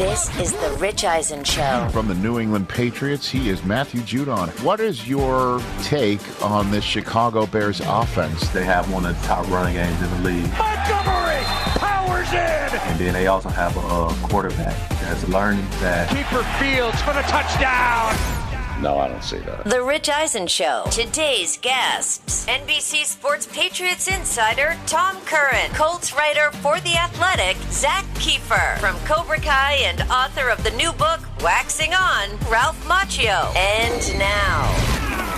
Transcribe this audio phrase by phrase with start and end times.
[0.00, 1.86] This is the Rich Eisen Show.
[1.92, 4.48] From the New England Patriots, he is Matthew Judon.
[4.64, 8.48] What is your take on this Chicago Bears offense?
[8.48, 10.50] They have one of the top running games in the league.
[10.56, 11.44] Montgomery
[11.76, 12.80] powers in.
[12.88, 16.08] And then they also have a, a quarterback that's learned that.
[16.08, 18.39] Keeper Fields for the touchdown.
[18.80, 19.64] No, I don't see that.
[19.64, 20.84] The Rich Eisen Show.
[20.90, 28.78] Today's guests NBC Sports Patriots insider Tom Curran, Colts writer for The Athletic, Zak Keefer,
[28.78, 33.54] from Cobra Kai and author of the new book, Waxing On, Ralph Macchio.
[33.54, 35.29] And now.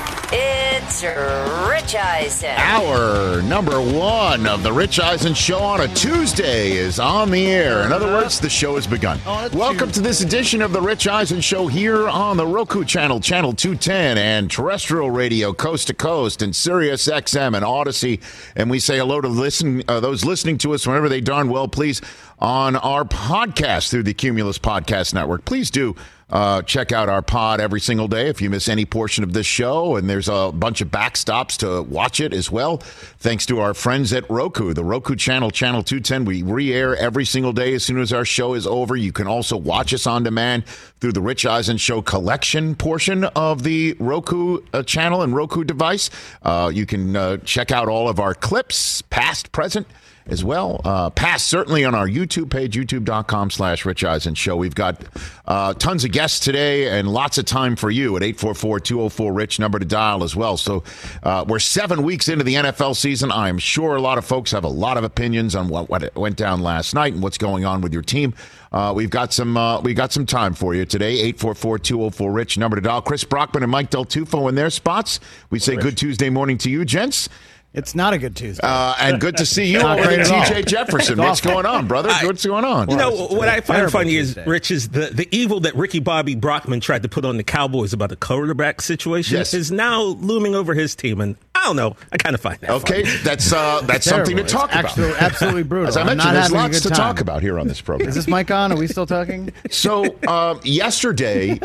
[1.05, 2.51] It's Rich Eisen.
[2.51, 7.85] Hour number one of the Rich Eisen Show on a Tuesday is on the air.
[7.85, 9.19] In other words, the show has begun.
[9.53, 13.53] Welcome to this edition of the Rich Eisen Show here on the Roku channel, channel
[13.53, 18.21] 210, and terrestrial radio coast to coast, and Sirius XM and Audacy.
[18.55, 21.67] And we say hello to listen uh, those listening to us whenever they darn well
[21.67, 22.01] please
[22.39, 25.45] on our podcast through the Cumulus Podcast Network.
[25.47, 25.97] Please do
[26.33, 29.47] uh, check out our pod every single day if you miss any portion of this
[29.47, 29.97] show.
[29.97, 32.79] And there's a bunch of backstops to watch it as well.
[33.19, 36.25] Thanks to our friends at Roku, the Roku channel, Channel 210.
[36.25, 38.97] We re air every single day as soon as our show is over.
[38.97, 40.65] You can also watch us on demand
[41.01, 46.09] through the Rich Eisen Show collection portion of the Roku uh, channel and Roku device.
[46.43, 49.87] Uh, you can uh, check out all of our clips, past, present
[50.27, 50.81] as well.
[50.85, 54.57] Uh, past certainly on our YouTube page, youtube.com slash Rich Eisen Show.
[54.57, 55.03] We've got
[55.47, 59.85] uh, tons of guests today and lots of time for you at 844-204-RICH, number to
[59.85, 60.57] dial as well.
[60.57, 60.85] So
[61.23, 63.33] uh, we're seven weeks into the NFL season.
[63.33, 66.37] I'm sure a lot of folks have a lot of opinions on what, what went
[66.37, 68.35] down last night and what's going on with your team.
[68.73, 71.31] Uh, we've got some uh, we got some time for you today.
[71.33, 73.03] 844-204-RICH, number to dial.
[73.03, 75.21] Chris Brockman and Mike Del Tufo in their spots.
[75.51, 77.29] We say good Tuesday morning to you, gents.
[77.75, 78.61] It's not a good Tuesday.
[78.63, 80.27] Uh, and good to see you, Not great at.
[80.27, 81.19] TJ Jefferson.
[81.19, 82.11] What's going on, brother?
[82.23, 82.91] What's going on?
[82.91, 85.75] You know Well, what I find terrible funny is, Rich, is the, the evil that
[85.75, 89.55] Ricky Bobby Brockman tried to put on the Cowboys about the quarterback situation Yes.
[89.55, 91.97] is now looming over his team, and I don't know.
[92.13, 93.17] I kind of find that Okay, funny.
[93.25, 94.85] that's uh, that's something to talk It's about.
[94.85, 95.89] absolute- absolutely brutal.
[95.89, 98.07] As I mentioned, there's lots good to talk about here on this program.
[98.11, 98.71] Is this mic on?
[98.73, 99.51] Are we still talking?
[99.71, 101.59] So uh, yesterday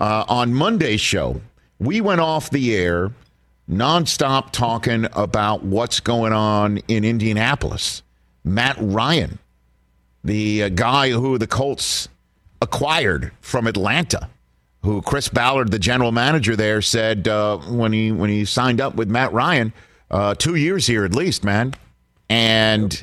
[0.00, 1.42] uh, on Monday's show,
[1.78, 3.10] we went off the air
[3.72, 8.02] nonstop talking about what's going on in Indianapolis.
[8.44, 9.38] Matt Ryan,
[10.22, 12.08] the uh, guy who the Colts
[12.60, 14.28] acquired from Atlanta,
[14.82, 18.94] who Chris Ballard, the general manager there, said uh, when he when he signed up
[18.94, 19.72] with Matt Ryan,
[20.10, 21.74] uh, two years here at least, man,
[22.28, 23.02] and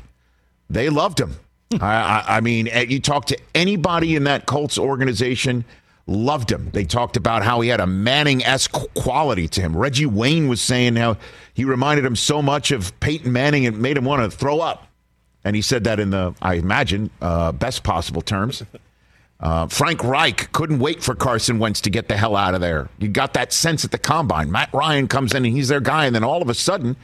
[0.69, 1.36] they loved him.
[1.80, 5.66] I, I, I mean, eh, you talk to anybody in that Colts organization,
[6.09, 6.70] loved him.
[6.72, 9.75] They talked about how he had a Manning esque quality to him.
[9.75, 11.18] Reggie Wayne was saying how
[11.53, 14.88] he reminded him so much of Peyton Manning and made him want to throw up.
[15.44, 18.64] And he said that in the, I imagine, uh, best possible terms.
[19.40, 22.90] Uh, Frank Reich couldn't wait for Carson Wentz to get the hell out of there.
[22.98, 24.52] You got that sense at the combine.
[24.52, 26.98] Matt Ryan comes in and he's their guy, and then all of a sudden,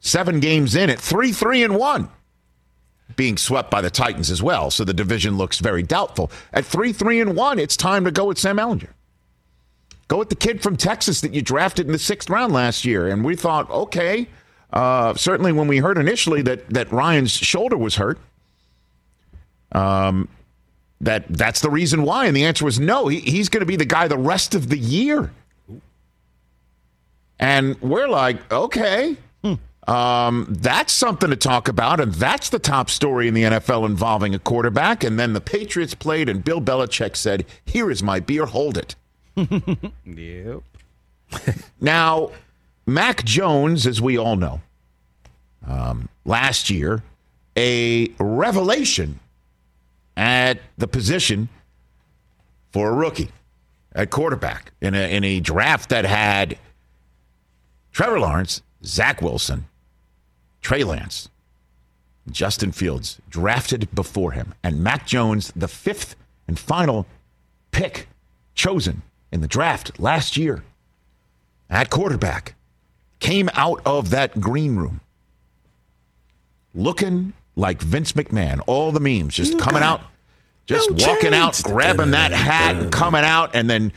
[0.00, 2.08] seven games in at three, three, and one,
[3.16, 4.70] being swept by the Titans as well.
[4.70, 6.30] So the division looks very doubtful.
[6.52, 8.90] At three, three, and one, it's time to go with Sam Ehlinger.
[10.08, 13.06] Go with the kid from Texas that you drafted in the sixth round last year.
[13.06, 14.26] And we thought, okay,
[14.72, 18.18] uh, certainly when we heard initially that that Ryan's shoulder was hurt,
[19.72, 20.28] um,
[21.00, 22.26] that that's the reason why.
[22.26, 23.06] And the answer was no.
[23.08, 25.30] He, he's going to be the guy the rest of the year.
[27.38, 29.16] And we're like, okay,
[29.86, 32.00] um, that's something to talk about.
[32.00, 35.02] And that's the top story in the NFL involving a quarterback.
[35.04, 38.94] And then the Patriots played, and Bill Belichick said, Here is my beer, hold it.
[40.04, 40.62] Yep.
[41.80, 42.32] Now,
[42.86, 44.60] Mac Jones, as we all know,
[45.66, 47.02] um, last year,
[47.56, 49.20] a revelation
[50.16, 51.48] at the position
[52.72, 53.30] for a rookie
[53.94, 56.58] at quarterback in a, in a draft that had
[57.92, 59.66] Trevor Lawrence, Zach Wilson,
[60.60, 61.28] Trey Lance,
[62.30, 66.16] Justin Fields drafted before him, and Mac Jones, the fifth
[66.46, 67.06] and final
[67.70, 68.08] pick
[68.54, 69.02] chosen
[69.32, 70.62] in the draft last year
[71.68, 72.54] at quarterback,
[73.20, 75.00] came out of that green room
[76.74, 78.60] looking like Vince McMahon.
[78.66, 80.02] All the memes just coming out,
[80.66, 83.92] just no walking out, grabbing that hat, and coming out, and then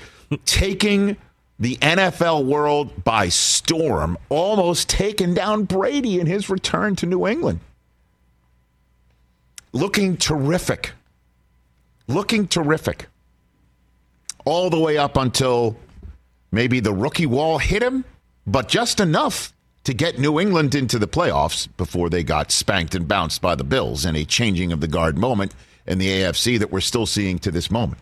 [0.46, 1.18] taking
[1.64, 7.62] the NFL world by storm, almost taking down Brady in his return to New England.
[9.72, 10.92] Looking terrific.
[12.08, 13.08] Looking terrific.
[14.44, 15.78] All the way up until
[16.52, 18.04] maybe the rookie wall hit him,
[18.46, 19.54] but just enough
[19.86, 23.64] to get New England into the playoffs before they got spanked and bounced by the
[23.64, 25.56] Bills in a changing of the guard moment
[25.86, 28.02] in the AFC that we're still seeing to this moment.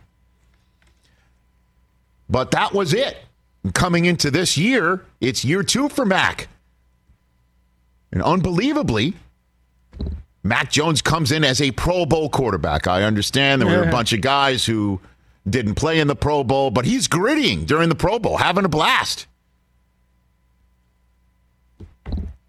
[2.27, 3.17] But that was it.
[3.63, 6.47] And coming into this year, it's year two for Mac.
[8.11, 9.13] And unbelievably,
[10.43, 12.87] Mac Jones comes in as a Pro Bowl quarterback.
[12.87, 14.99] I understand there were a bunch of guys who
[15.47, 18.69] didn't play in the Pro Bowl, but he's grittying during the Pro Bowl, having a
[18.69, 19.27] blast.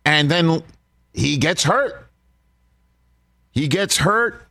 [0.04, 0.62] And then
[1.12, 2.08] he gets hurt.
[3.50, 4.42] He gets hurt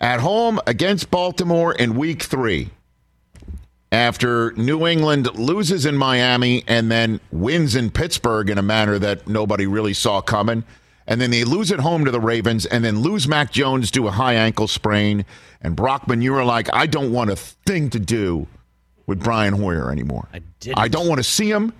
[0.00, 2.70] at home against Baltimore in week three
[3.94, 9.28] after New England loses in Miami and then wins in Pittsburgh in a manner that
[9.28, 10.64] nobody really saw coming.
[11.06, 14.08] And then they lose at home to the Ravens and then lose Mac Jones to
[14.08, 15.24] a high ankle sprain.
[15.60, 18.48] And Brockman, you were like, I don't want a thing to do
[19.06, 20.28] with Brian Hoyer anymore.
[20.32, 20.78] I didn't.
[20.78, 21.72] I don't want to see him.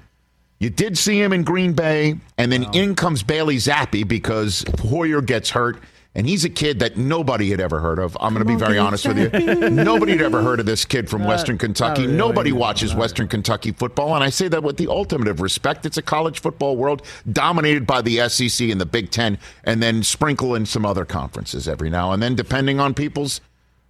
[0.60, 5.20] You did see him in Green Bay, and then in comes Bailey Zappe because Hoyer
[5.20, 5.78] gets hurt,
[6.14, 8.16] and he's a kid that nobody had ever heard of.
[8.20, 9.70] I'm going to be very honest with you.
[9.70, 12.02] Nobody had ever heard of this kid from Western Kentucky.
[12.02, 15.40] really, Nobody no, watches Western Kentucky football, and I say that with the ultimate of
[15.40, 15.84] respect.
[15.86, 20.02] It's a college football world dominated by the SEC and the Big Ten, and then
[20.02, 23.40] sprinkle in some other conferences every now and then, depending on people's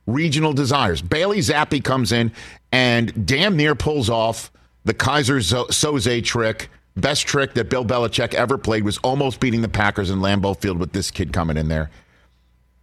[0.07, 1.03] regional desires.
[1.03, 2.33] Bailey Zappe comes in
[2.73, 4.51] and damn near pulls off
[4.85, 6.71] the Keyser Soze trick.
[6.97, 10.79] Best trick that Bill Belichick ever played was almost beating the Packers in Lambeau Field
[10.79, 11.91] with this kid coming in there.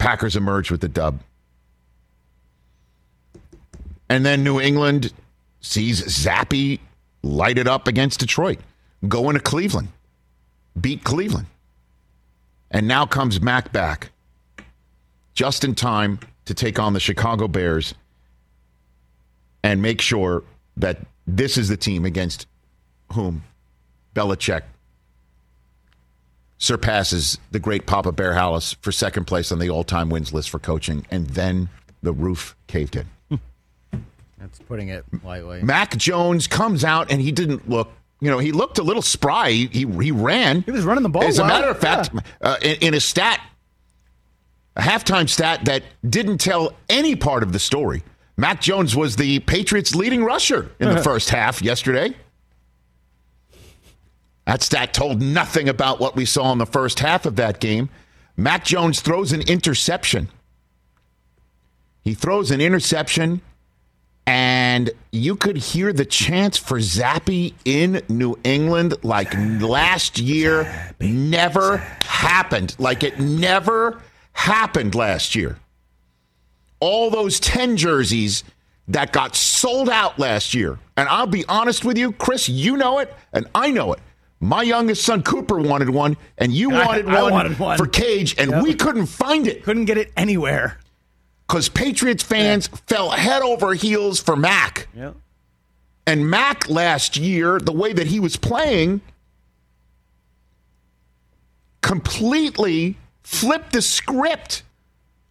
[0.02, 1.20] Packers emerge with the dub.
[4.10, 5.14] And then New England
[5.60, 6.80] sees Zappe
[7.22, 8.58] light it up against Detroit,
[9.08, 9.90] go into Cleveland,
[10.80, 11.46] beat Cleveland.
[12.72, 14.10] And now comes Mac back
[15.36, 17.94] just in time to take on the Chicago Bears
[19.64, 20.42] and make sure
[20.78, 22.48] that this is the team against
[23.14, 23.44] whom
[24.16, 24.64] Belichick
[26.62, 30.60] surpasses the great Papa Bear Halas for second place on the all-time wins list for
[30.60, 31.70] coaching, and then
[32.04, 33.08] the roof caved in.
[34.38, 35.62] That's putting it lightly.
[35.62, 37.92] Mac Jones comes out and he didn't look.
[38.22, 39.52] You know, he looked a little spry.
[39.52, 40.62] He he, he ran.
[40.62, 42.22] He was running the ball As a matter of fact, yeah.
[42.42, 43.40] uh, in, in a stat,
[44.76, 48.04] a halftime stat that didn't tell any part of the story.
[48.36, 52.16] Mac Jones was the Patriots' leading rusher in the first half yesterday.
[54.46, 57.90] That stat told nothing about what we saw in the first half of that game.
[58.36, 60.30] Mac Jones throws an interception.
[62.04, 63.42] He throws an interception,
[64.26, 71.78] and you could hear the chants for Zappe in New England like last year never
[72.04, 72.76] happened.
[72.80, 74.02] Like it never
[74.34, 75.58] happened last year.
[76.80, 78.44] All those 10 jerseys
[78.88, 80.80] that got sold out last year.
[80.98, 84.00] And I'll be honest with you, Chris, you know it, and I know it.
[84.44, 87.78] My youngest son Cooper wanted one, and you wanted, I one wanted one.
[87.78, 88.64] for Cage, and Yep.
[88.64, 90.80] we couldn't find it Couldn't get it anywhere.
[91.48, 94.88] because Patriots fans fell head over heels for Mac.
[94.96, 95.16] Yep.
[96.08, 99.02] And Mac last year, the way that he was playing,
[101.82, 104.64] completely flipped the script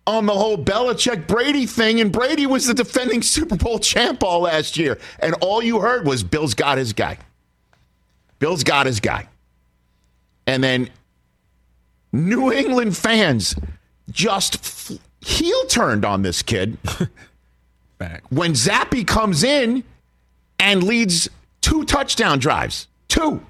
[0.07, 2.01] on the whole Belichick Brady thing.
[2.01, 4.99] And Brady was the defending Super Bowl champ all last year.
[5.19, 7.19] And all you heard was Bill's got his guy.
[8.41, 9.29] Bill's got his guy.
[10.49, 10.91] And then
[12.13, 13.55] New England fans
[14.11, 16.77] just heel turned on this kid
[17.99, 18.25] Back.
[18.31, 19.85] when Zappe comes in
[20.59, 21.29] and leads
[21.61, 22.89] two touchdown drives.
[23.07, 23.47] Two.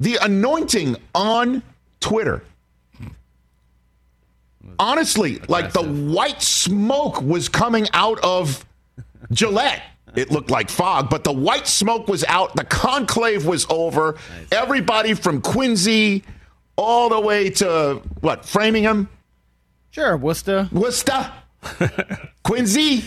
[0.00, 1.62] The anointing on
[2.00, 2.42] Twitter.
[4.78, 8.64] Honestly, like the white smoke was coming out of
[9.30, 9.82] Gillette.
[10.14, 12.56] It looked like fog, but the white smoke was out.
[12.56, 14.16] The conclave was over.
[14.50, 16.24] Everybody from Quincy
[16.76, 19.08] all the way to what, Framingham?
[19.90, 21.30] Sure, Worcester, Worcester,
[22.42, 23.04] Quincy.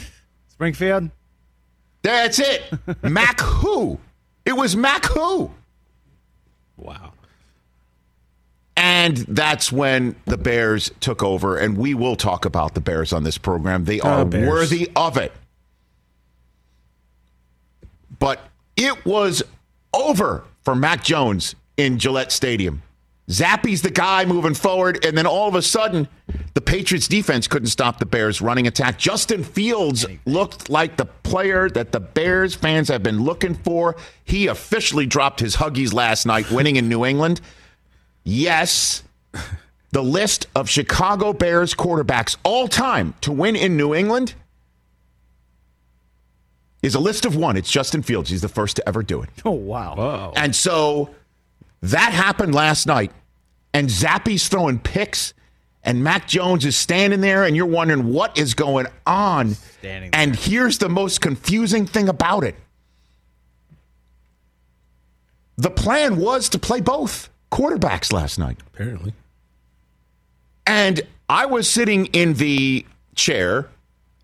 [0.50, 1.10] Springfield.
[2.04, 2.64] That's it.
[3.02, 4.00] Mac who?
[4.46, 5.52] It was Mac who?
[6.78, 7.14] Wow.
[8.76, 13.24] And that's when the Bears took over, and we will talk about the Bears on
[13.24, 13.86] this program.
[13.86, 14.48] They oh, are Bears.
[14.48, 15.32] worthy of it.
[18.24, 18.40] But
[18.78, 19.44] it was
[19.94, 22.82] over for Mac Jones in Gillette Stadium.
[23.28, 26.08] Zappe's the guy moving forward, and then all of a sudden,
[26.54, 28.98] the Patriots defense couldn't stop the Bears' running attack.
[28.98, 33.98] Justin Fields looked like the player that the Bears fans have been looking for.
[34.24, 37.42] He officially dropped his Huggies last night, winning in New England.
[38.24, 39.04] Yes,
[39.92, 44.34] the list of Chicago Bears quarterbacks all time to win in New England
[46.84, 47.58] is a list of one.
[47.58, 48.30] It's Justin Fields.
[48.30, 49.30] He's the first to ever do it.
[49.44, 50.34] Oh wow.
[50.36, 51.10] And so
[51.82, 53.12] that happened last night,
[53.74, 55.34] and Zappe's throwing picks,
[55.84, 59.56] and Mac Jones is standing there, and you're wondering what is going on.
[59.56, 62.56] Standing And here's the most confusing thing about it
[65.58, 68.58] the plan was to play both quarterbacks last night.
[68.74, 69.14] Apparently.
[70.66, 72.86] And I was sitting in the
[73.16, 73.70] chair,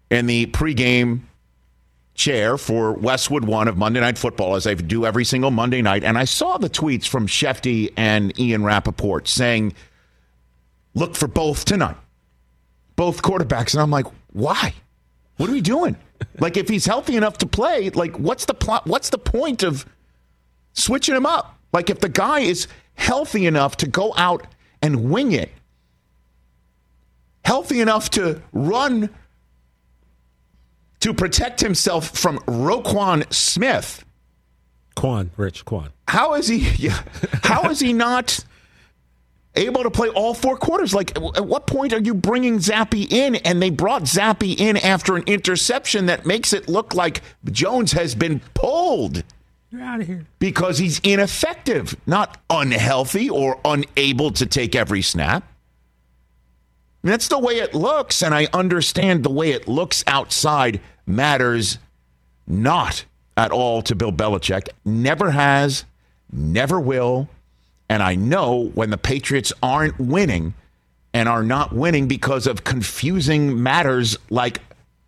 [0.09, 1.21] in the pregame
[2.19, 6.03] chair for Westwood One of Monday Night Football, as I do every single Monday night,
[6.03, 9.73] and I saw the tweets from Schefty and Ian Rapoport saying,
[10.93, 11.95] look for both tonight,
[12.97, 13.73] both quarterbacks.
[13.73, 14.73] And I'm like, why?
[15.37, 15.95] What are we doing?
[16.39, 18.85] like, if he's healthy enough to play, like, what's the plot?
[18.85, 19.85] What's the point of
[20.73, 21.57] switching him up?
[21.71, 24.45] Like, if the guy is healthy enough to go out
[24.81, 25.51] and wing it,
[27.45, 29.09] healthy enough to run
[31.01, 34.03] to protect himself from Roquan Smith.
[34.95, 35.89] Quan, Rich, Quan.
[36.07, 36.59] How is he?
[37.43, 38.43] How is he not
[39.55, 40.93] able to play all four quarters?
[40.93, 43.35] Like, at what point are you bringing Zappe in?
[43.35, 48.13] And they brought Zappe in after an interception that makes it look like Jones has
[48.13, 49.23] been pulled
[49.71, 50.25] You're out of here.
[50.39, 55.43] because he's ineffective, not unhealthy or unable to take every snap.
[57.01, 61.77] That's the way it looks, and I understand the way it looks outside matters
[62.45, 63.05] not
[63.37, 64.67] at all to Bill Belichick.
[64.83, 65.85] Never has,
[66.31, 67.29] never will.
[67.87, 70.53] And I know when the Patriots aren't winning
[71.13, 74.61] and are not winning because of confusing matters like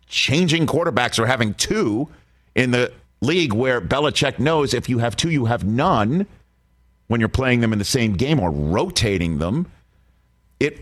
[0.06, 2.08] changing quarterbacks or having two
[2.54, 6.26] in the league where Belichick knows if you have two, you have none
[7.06, 9.70] when you're playing them in the same game or rotating them.
[10.58, 10.80] It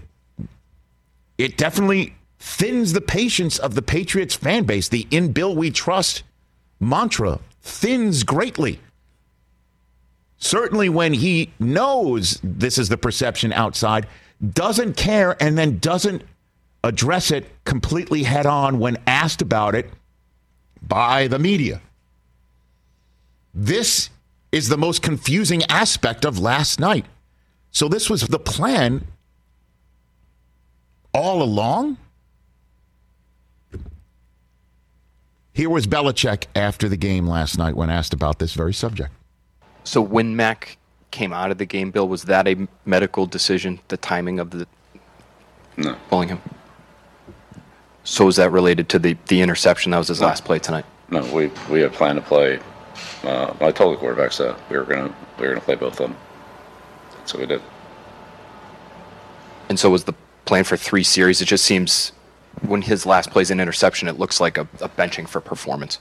[1.40, 4.88] it definitely thins the patience of the Patriots fan base.
[4.88, 6.22] The in Bill we trust
[6.78, 8.78] mantra thins greatly.
[10.36, 14.06] Certainly when he knows this is the perception outside,
[14.52, 16.22] doesn't care, and then doesn't
[16.82, 19.90] address it completely head on when asked about it
[20.82, 21.80] by the media.
[23.52, 24.10] This
[24.52, 27.06] is the most confusing aspect of last night.
[27.70, 29.06] So, this was the plan
[31.12, 31.96] all along?
[35.52, 39.12] Here was Belichick after the game last night when asked about this very subject.
[39.84, 40.78] So when Mac
[41.10, 43.80] came out of the game, Bill, was that a medical decision?
[43.88, 44.66] The timing of the
[45.76, 45.96] No.
[46.08, 46.40] pulling him.
[48.04, 50.84] So is that related to the the interception that was his last play tonight?
[51.10, 52.58] No, we we had planned to play.
[53.24, 56.08] Uh, I told the quarterbacks that we were gonna we were gonna play both of
[56.08, 56.16] them.
[57.26, 57.60] So we did.
[59.68, 60.14] And so was the
[60.50, 61.40] plan for three series?
[61.40, 62.10] It just seems
[62.66, 66.00] when his last play's an interception, it looks like a, a benching for performance.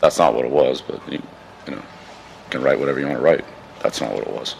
[0.00, 1.22] That's not what it was, but you,
[1.66, 3.44] you know, you can write whatever you want to write.
[3.80, 4.56] That's not what it was.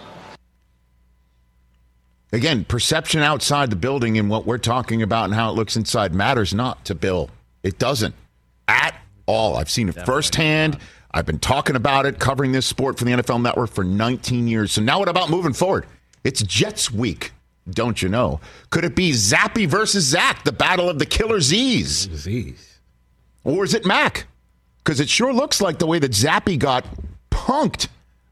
[2.32, 6.14] Again, perception outside the building and what we're talking about and how it looks inside
[6.14, 7.30] matters not to Bill.
[7.64, 8.14] It doesn't
[8.68, 8.94] at
[9.26, 9.56] all.
[9.56, 10.78] I've seen it firsthand.
[11.12, 14.70] I've been talking about it, covering this sport for the NFL Network for 19 years.
[14.70, 15.86] So now what about moving forward?
[16.22, 17.32] It's Jets week,
[17.70, 18.40] don't you know?
[18.70, 22.06] Could it be Zappe versus Zach, the battle of the killer Z's?
[22.06, 22.78] Disease.
[23.44, 24.26] Or is it Mac?
[24.78, 26.86] Because it sure looks like the way that Zappe got
[27.30, 27.88] punked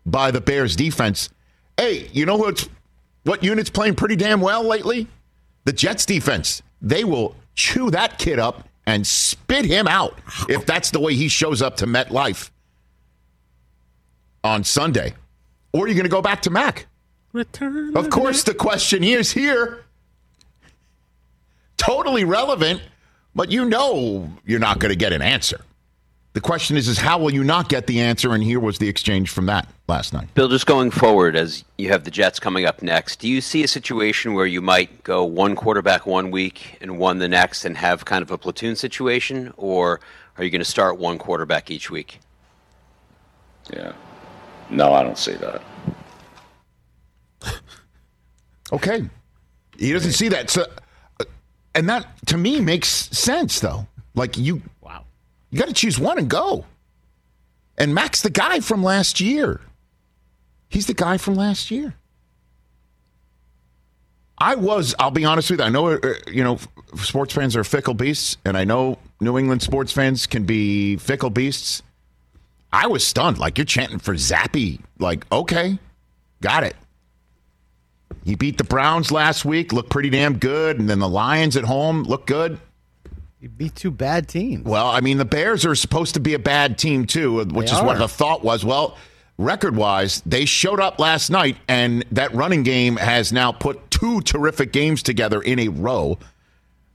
[0.06, 1.30] by the Bears defense.
[1.76, 2.68] Hey, you know what's
[3.24, 5.08] what unit's playing pretty damn well lately?
[5.64, 6.62] The Jets defense.
[6.82, 11.28] They will chew that kid up and spit him out if that's the way he
[11.28, 12.50] shows up to MetLife
[14.42, 15.14] on Sunday.
[15.72, 16.86] Or are you going to go back to Mac?
[17.34, 17.96] Return.
[17.96, 19.84] Of course, the question is here.
[21.76, 22.80] Totally relevant,
[23.34, 25.60] but you know you're not going to get an answer.
[26.32, 28.32] The question is, is how will you not get the answer?
[28.34, 30.32] And here was the exchange from that last night.
[30.34, 33.64] Bill, just going forward, as you have the Jets coming up next, do you see
[33.64, 37.76] a situation where you might go one quarterback one week and one the next and
[37.76, 39.52] have kind of a platoon situation?
[39.56, 40.00] Or
[40.38, 42.20] are you going to start one quarterback each week?
[43.72, 43.92] Yeah.
[44.70, 45.62] No, I don't see that.
[48.72, 49.08] Okay.
[49.78, 50.50] He doesn't see that.
[50.50, 50.66] So,
[51.20, 51.24] uh,
[51.74, 53.86] and that to me makes sense, though.
[54.14, 55.04] Like you, wow,
[55.50, 56.64] you got to choose one and go.
[57.76, 59.60] And Mac's the guy from last year.
[60.68, 61.94] He's the guy from last year.
[64.38, 66.58] I was, I'll be honest with you, I know, uh, you know,
[66.96, 71.30] sports fans are fickle beasts, and I know New England sports fans can be fickle
[71.30, 71.82] beasts.
[72.72, 73.38] I was stunned.
[73.38, 74.80] Like, you're chanting for Zappe.
[74.98, 75.78] Like, okay,
[76.40, 76.74] got it.
[78.24, 81.64] He beat the Browns last week, looked pretty damn good, and then the Lions at
[81.64, 82.58] home look good.
[83.40, 84.64] He beat two bad teams.
[84.64, 87.76] Well, I mean, the Bears are supposed to be a bad team too, which They
[87.76, 88.64] is what the thought was.
[88.64, 88.96] Well,
[89.36, 94.22] record wise, they showed up last night, and that running game has now put two
[94.22, 96.18] terrific games together in a row.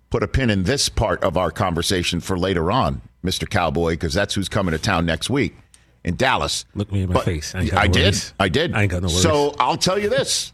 [0.10, 3.48] Put a pin in this part of our conversation for later on, Mr.
[3.48, 5.56] Cowboy, because that's who's coming to town next week
[6.04, 6.66] in Dallas.
[6.74, 7.54] Look me in my But face.
[7.54, 8.16] I, ain't I did.
[8.40, 8.74] I did.
[8.74, 9.22] I ain't got no worries.
[9.22, 10.52] So I'll tell you this.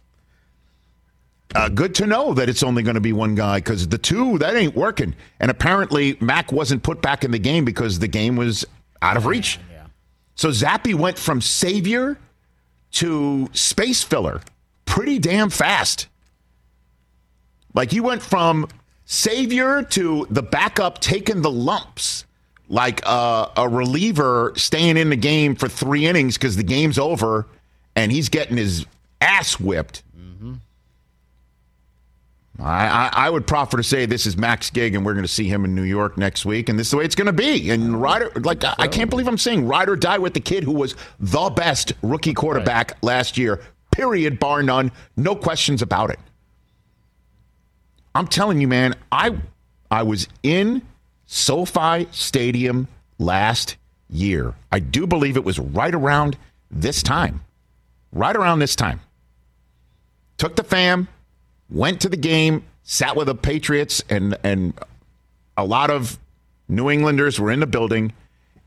[1.54, 4.38] Uh, good to know that it's only going to be one guy because the two
[4.40, 5.16] that ain't working.
[5.40, 8.66] And apparently, Mac wasn't put back in the game because the game was
[9.02, 9.60] out of reach.
[10.36, 12.20] So Zappe went from savior
[12.92, 14.42] to space filler
[14.86, 16.08] pretty damn fast.
[17.74, 18.68] Like he went from
[19.06, 22.26] savior to the backup taking the lumps,
[22.70, 27.48] like uh, a reliever staying in the game for three innings because the game's over
[27.96, 28.86] and he's getting his
[29.20, 30.04] ass whipped.
[32.60, 35.48] I, I, would proffer to say this is Mac's gig, and we're going to see
[35.48, 37.70] him in New York next week, and this is the way it's going to be.
[37.70, 40.64] And Ryder, like I, I can't believe I'm saying ride or die with the kid
[40.64, 43.62] who was the best rookie quarterback last year.
[43.92, 46.20] Period, bar none, no questions about it.
[48.14, 49.36] I'm telling you, man, I
[49.92, 50.82] I was in
[51.26, 52.88] SoFi Stadium
[53.20, 53.76] last
[54.10, 54.54] year.
[54.72, 56.38] I do believe it was right around
[56.72, 57.44] this time.
[58.14, 59.02] Right around this time.
[60.38, 61.10] Took the fam,
[61.70, 64.74] went to the game, sat with the Patriots, and and
[65.58, 66.20] a lot of
[66.68, 68.14] New Englanders were in the building,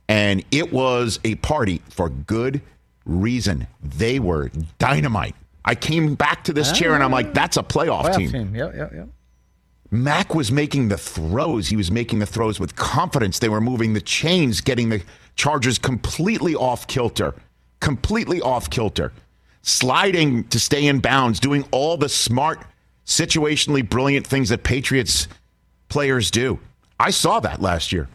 [0.08, 2.60] and it was a party for good
[3.04, 3.66] reason.
[3.82, 5.34] They were dynamite.
[5.64, 8.32] I came back to this chair and I'm like, that's a playoff, Playoff team.
[8.32, 8.54] team.
[8.54, 9.08] Yep, yep, yep.
[9.90, 11.68] Mac was making the throws.
[11.68, 13.38] He was making the throws with confidence.
[13.38, 15.02] They were moving the chains, getting the
[15.34, 17.34] Chargers completely off kilter,
[17.80, 19.12] completely off kilter,
[19.62, 22.60] sliding to stay in bounds, doing all the smart,
[23.08, 25.26] situationally brilliant things that Patriots
[25.88, 26.60] players do.
[27.00, 28.08] I saw that last year.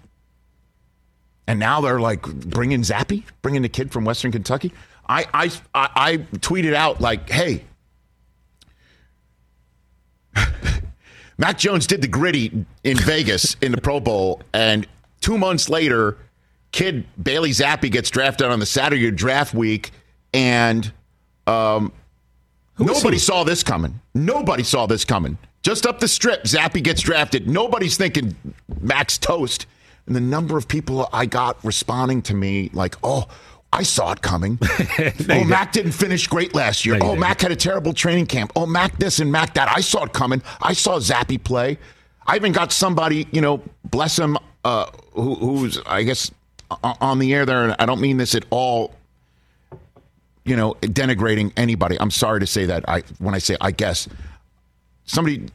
[1.47, 4.71] And now they're like bringing Zappe, bringing the kid from Western Kentucky.
[5.09, 7.65] I, I, I, I tweeted out like, hey,
[11.37, 14.87] Mac Jones did the griddy in Vegas in the Pro Bowl, and
[15.19, 16.17] two months later,
[16.71, 19.91] kid Bailey Zappe gets drafted on the Saturday draft week,
[20.33, 20.89] and
[21.45, 21.91] um,
[22.79, 23.99] nobody saw this coming.
[24.13, 25.37] Nobody saw this coming.
[25.61, 27.47] Just up the strip, Zappe gets drafted.
[27.47, 28.35] Nobody's thinking
[28.81, 29.65] Mac's toast.
[30.05, 33.27] And the number of people I got responding to me like, oh,
[33.71, 34.59] I saw it coming.
[35.29, 36.99] oh, Mac didn't finish great last year.
[37.01, 37.15] Oh.
[37.15, 38.51] Mac had a terrible training camp.
[38.55, 39.67] Oh, Mac this and Mac that.
[39.69, 40.43] I saw it coming.
[40.61, 41.79] I saw Zappe play.
[42.27, 46.29] I even got somebody, you know, bless him, uh, who, who's, I guess,
[46.83, 47.63] on the air there.
[47.63, 48.93] And I don't mean this at all,
[50.45, 51.99] you know, denigrating anybody.
[51.99, 52.87] I'm sorry to say that.
[52.87, 54.07] I When I say I guess,
[55.05, 55.47] somebody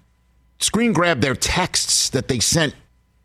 [0.61, 2.75] screen grabbed their texts that they sent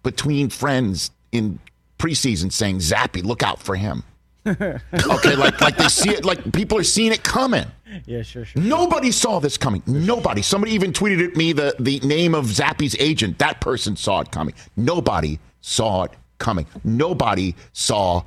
[0.03, 1.59] between friends in
[1.97, 4.03] preseason saying, Zappe, look out for him.
[4.45, 7.65] okay, like like they see it, like people are seeing it coming.
[8.05, 8.61] Yeah, sure, sure.
[8.61, 9.81] Nobody saw this coming.
[9.85, 10.41] Nobody.
[10.41, 13.37] Somebody even tweeted at me the, the name of Zappe's agent.
[13.39, 14.53] That person saw it coming.
[14.75, 16.65] Nobody saw it coming.
[16.83, 18.23] Nobody saw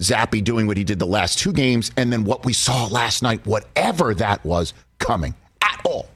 [0.00, 3.22] Zappe doing what he did the last two games and then what we saw last
[3.22, 6.08] night, whatever that was, coming at all.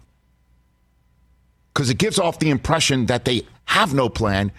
[1.73, 4.51] Because it gives off the impression that they have no plan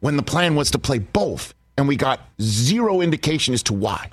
[0.00, 1.54] when the plan was to play both.
[1.78, 4.10] And we got zero indication as to why.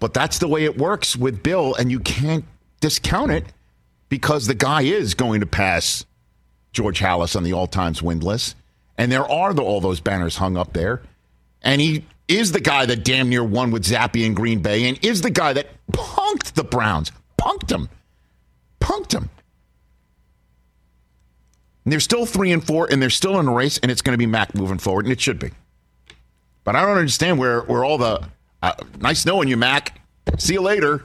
[0.00, 2.44] But that's the way it works with Bill, and you can't
[2.80, 3.44] discount it
[4.08, 6.04] because the guy is going to pass
[6.72, 8.54] George Halas on the all times win list.
[8.96, 11.02] And there are the, all those banners hung up there.
[11.62, 15.02] And he is the guy that damn near won with Zappe in Green Bay and
[15.04, 17.10] is the guy that punked the Browns.
[17.40, 17.88] Punked them.
[18.80, 19.30] Punked them.
[21.84, 24.12] And they're still three and four, and they're still in a race, and it's going
[24.12, 25.50] to be Mac moving forward, and it should be.
[26.64, 28.28] But I don't understand where where all the
[28.62, 29.98] uh, nice knowing you, Mac.
[30.36, 31.02] See you later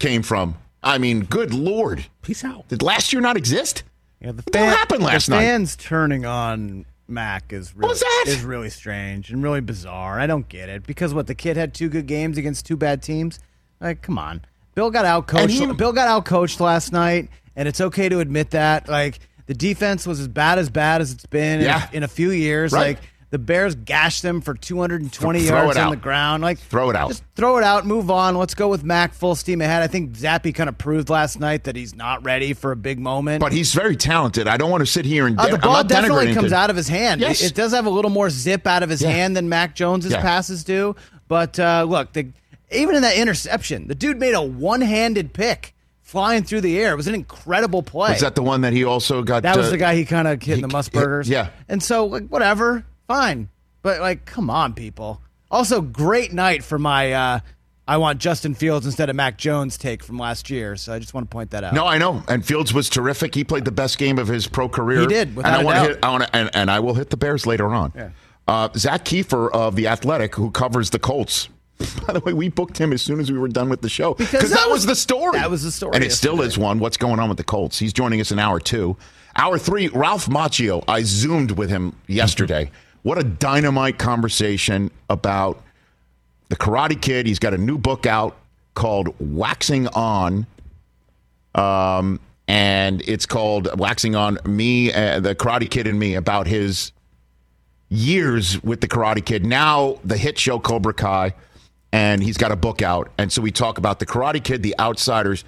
[0.00, 0.56] came from.
[0.82, 2.06] I mean, good lord.
[2.22, 2.66] Peace out.
[2.68, 3.84] Did last year not exist?
[4.20, 5.42] Yeah, the What happened last the night?
[5.42, 7.92] fans turning on Mac is really,
[8.26, 10.18] is really strange and really bizarre.
[10.20, 13.02] I don't get it because what the kid had two good games against two bad
[13.02, 13.38] teams.
[13.80, 14.42] Like, come on,
[14.74, 15.52] Bill got out coached.
[15.54, 18.88] he- Bill got out coached last night, and it's okay to admit that.
[18.88, 22.30] Like the defense was as bad as bad as it's been in- in, a few
[22.30, 22.72] years.
[22.72, 22.96] Right.
[22.96, 22.98] Like
[23.30, 25.90] the Bears gashed them for 220 Throw yards on out.
[25.90, 26.42] the ground.
[26.42, 27.08] Like Throw it out.
[27.10, 27.86] Just throw it out.
[27.86, 28.36] Move on.
[28.36, 29.82] Let's go with Mac full steam ahead.
[29.82, 32.98] I think Zappe kind of proved last night that he's not ready for a big
[32.98, 33.40] moment.
[33.40, 34.48] But he's very talented.
[34.48, 36.56] I don't want to sit here and Uh, de- the I'm ball definitely comes it.
[36.56, 37.20] out of his hand.
[37.20, 37.40] Yes.
[37.40, 39.10] It, it does have a little more zip out of his Yeah.
[39.10, 40.20] hand than Mac Jones's Yeah.
[40.22, 40.96] passes do.
[41.28, 42.28] But uh, look, the,
[42.72, 46.92] even in that interception, the dude made a one-handed pick flying through the air.
[46.92, 48.10] It was an incredible play.
[48.10, 49.44] Was that the one that he also got?
[49.44, 51.28] That was uh, the guy he kind of hit in the he- Musburgers.
[51.28, 51.50] yeah.
[51.68, 53.48] And so, like, whatever, fine.
[53.82, 55.20] But like, come on, people.
[55.50, 57.12] Also, great night for my.
[57.12, 57.40] Uh,
[57.88, 60.76] I want Justin Fields instead of Mac Jones take from last year.
[60.76, 61.74] So I just want to point that out.
[61.74, 62.22] No, I know.
[62.28, 63.34] And Fields was terrific.
[63.34, 65.00] He played the best game of his pro career.
[65.00, 65.98] He did, and I want to hit.
[66.04, 67.92] I want to, and, and I will hit the Bears later on.
[67.96, 68.10] Yeah.
[68.46, 71.48] Uh, Zak Keefer of the Athletic, who covers the Colts.
[72.06, 74.12] By the way, we booked him as soon as we were done with the show
[74.14, 75.38] Because that, that was was- the story.
[75.38, 76.78] that was the story and it still is one.
[76.78, 77.78] What's going on with the Colts?
[77.78, 78.96] He's joining us in hour two.
[79.34, 80.84] Hour three, Ralph Macchio.
[80.86, 82.70] I zoomed with him yesterday.
[83.02, 85.62] what a dynamite conversation about
[86.48, 87.26] the Karate Kid.
[87.26, 88.36] He's got a new book out
[88.74, 90.46] called Waxing On.
[91.54, 96.92] Um, and it's called Waxing on Me, uh, the Karate Kid and Me, about his
[97.88, 99.46] years with the Karate Kid.
[99.46, 101.34] Now the hit show Cobra Kai,
[101.92, 103.10] and he's got a book out.
[103.18, 105.44] And so we talk about the Karate Kid, The Outsiders.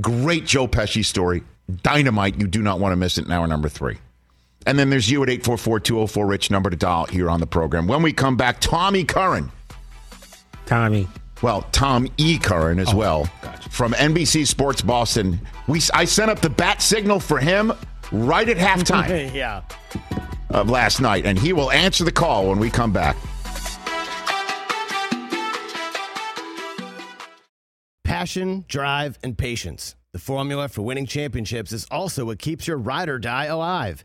[0.00, 1.42] Great Joe Pesci story.
[1.82, 2.38] Dynamite.
[2.38, 3.98] You do not want to miss it in hour number three.
[4.66, 7.86] And then there's you at 844 204 Rich, number to dial here on the program.
[7.86, 9.50] When we come back, Tommy Curran.
[10.66, 11.08] Tommy.
[11.42, 12.38] Well, Tom E.
[12.38, 13.24] Curran as oh, well
[13.70, 15.40] from NBC Sports Boston.
[15.66, 17.72] We I sent up the bat signal for him
[18.12, 19.62] right at halftime yeah.
[20.50, 23.16] of last night, and he will answer the call when we come back.
[28.04, 29.96] Passion, drive, and patience.
[30.12, 34.04] The formula for winning championships is also what keeps your ride or die alive.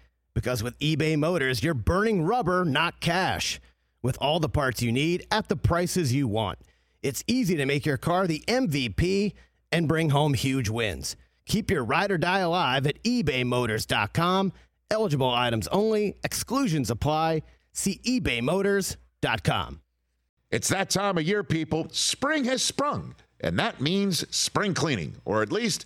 [0.41, 3.61] Because with eBay Motors, you're burning rubber, not cash.
[4.01, 6.57] With all the parts you need at the prices you want,
[7.03, 9.33] it's easy to make your car the MVP
[9.71, 11.15] and bring home huge wins.
[11.45, 14.51] Keep your ride or die alive at ebaymotors.com.
[14.89, 17.43] Eligible items only, exclusions apply.
[17.73, 19.81] See ebaymotors.com.
[20.49, 21.87] It's that time of year, people.
[21.91, 25.85] Spring has sprung, and that means spring cleaning, or at least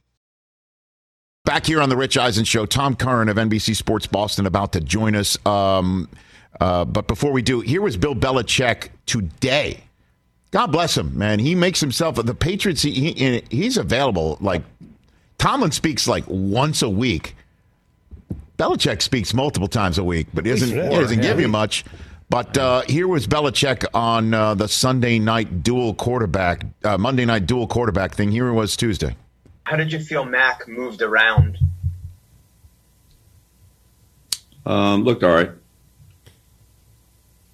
[1.43, 4.79] Back here on the Rich Eisen Show, Tom Curran of NBC Sports Boston about to
[4.79, 5.43] join us.
[5.43, 6.07] Um,
[6.59, 9.83] uh, but before we do, here was Bill Belichick today.
[10.51, 11.39] God bless him, man.
[11.39, 12.83] He makes himself the Patriots.
[12.83, 14.37] He, he he's available.
[14.39, 14.61] Like
[15.39, 17.35] Tomlin speaks like once a week.
[18.59, 21.23] Belichick speaks multiple times a week, but doesn't doesn't yeah.
[21.23, 21.85] give you much.
[22.29, 27.47] But uh, here was Belichick on uh, the Sunday night dual quarterback, uh, Monday night
[27.47, 28.31] dual quarterback thing.
[28.31, 29.15] Here was Tuesday.
[29.63, 31.57] How did you feel Mac moved around?
[34.65, 35.51] Um, looked all right.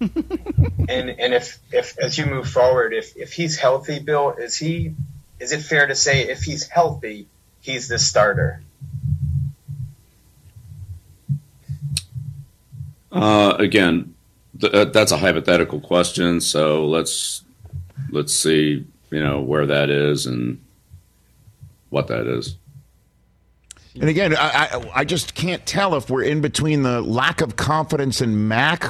[0.00, 4.94] and and if if as you move forward, if if he's healthy, Bill, is he?
[5.40, 7.26] Is it fair to say if he's healthy,
[7.60, 8.62] he's the starter?
[13.10, 14.14] Uh, again,
[14.60, 16.40] th- uh, that's a hypothetical question.
[16.40, 17.42] So let's
[18.10, 20.60] let's see, you know, where that is and
[21.90, 22.56] what that is.
[23.94, 27.56] And again, I, I, I just can't tell if we're in between the lack of
[27.56, 28.88] confidence in Mac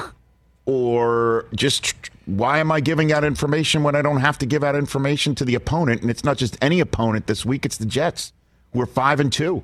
[0.65, 4.75] or just why am I giving out information when I don't have to give out
[4.75, 6.01] information to the opponent?
[6.01, 8.33] And it's not just any opponent this week; it's the Jets,
[8.73, 9.63] who are five and two,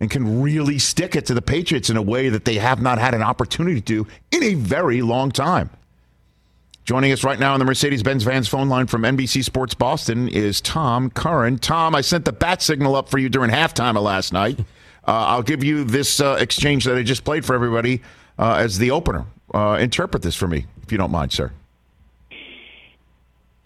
[0.00, 2.98] and can really stick it to the Patriots in a way that they have not
[2.98, 5.68] had an opportunity to in a very long time.
[6.84, 10.28] Joining us right now on the Mercedes Benz Vans phone line from NBC Sports Boston
[10.28, 11.58] is Tom Curran.
[11.58, 14.60] Tom, I sent the bat signal up for you during halftime of last night.
[15.06, 18.00] Uh, I'll give you this uh, exchange that I just played for everybody
[18.38, 19.26] uh, as the opener.
[19.52, 21.52] Uh, interpret this for me, if you don't mind, sir.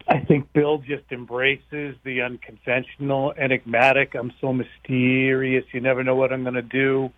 [0.08, 6.32] I think Bill just embraces the unconventional, enigmatic, I'm so mysterious, you never know what
[6.32, 7.12] I'm going to do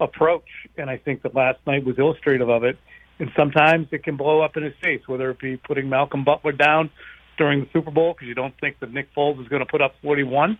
[0.00, 0.44] approach.
[0.76, 2.76] And I think that last night was illustrative of it.
[3.18, 6.52] And sometimes it can blow up in his face, whether it be putting Malcolm Butler
[6.52, 6.90] down
[7.38, 9.80] during the Super Bowl because you don't think that Nick Foles is going to put
[9.80, 10.58] up 41,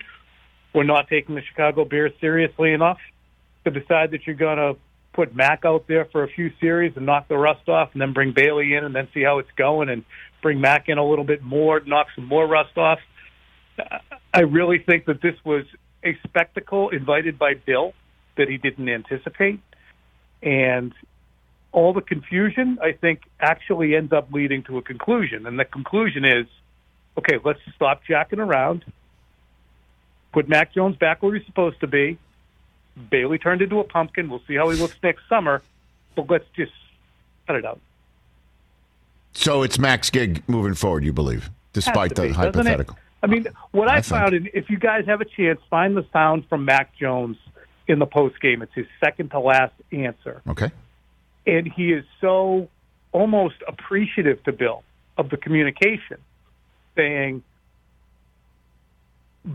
[0.74, 2.98] or not taking the Chicago Bears seriously enough
[3.64, 4.76] to decide that you're going to
[5.12, 8.12] put Mac out there for a few series and knock the rust off, and then
[8.12, 10.04] bring Bailey in and then see how it's going, and
[10.40, 12.98] bring Mac in a little bit more, knock some more rust off.
[14.32, 15.64] I really think that this was
[16.04, 17.92] a spectacle invited by Bill
[18.36, 19.60] that he didn't anticipate.
[20.42, 20.92] And
[21.72, 25.46] all the confusion, I think, actually ends up leading to a conclusion.
[25.46, 26.46] And the conclusion is
[27.18, 28.84] okay, let's stop jacking around,
[30.32, 32.18] put Mac Jones back where he's supposed to be.
[33.10, 34.28] Bailey turned into a pumpkin.
[34.28, 35.62] We'll see how he looks next summer,
[36.14, 36.72] but let's just
[37.46, 37.80] cut it out.
[39.32, 42.98] So it's Mac's gig moving forward, you believe, despite the be, hypothetical.
[43.22, 46.04] I mean, what I, I found, and if you guys have a chance, find the
[46.12, 47.38] sound from Mac Jones
[47.86, 48.60] in the post game.
[48.62, 50.42] It's his second to last answer.
[50.48, 50.70] Okay.
[51.46, 52.68] And he is so
[53.12, 54.82] almost appreciative to Bill
[55.16, 56.18] of the communication,
[56.96, 57.42] saying,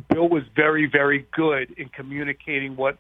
[0.10, 2.98] Bill was very, very good in communicating what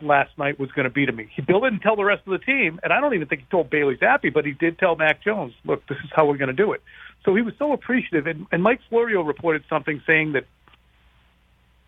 [0.00, 1.28] last night was going to be to me.
[1.34, 3.46] He Bill didn't tell the rest of the team, and I don't even think he
[3.50, 6.54] told Bailey Zappe, but he did tell Mac Jones, "Look, this is how we're going
[6.54, 6.82] to do it."
[7.24, 10.44] So he was so appreciative, and, and Mike Florio reported something saying that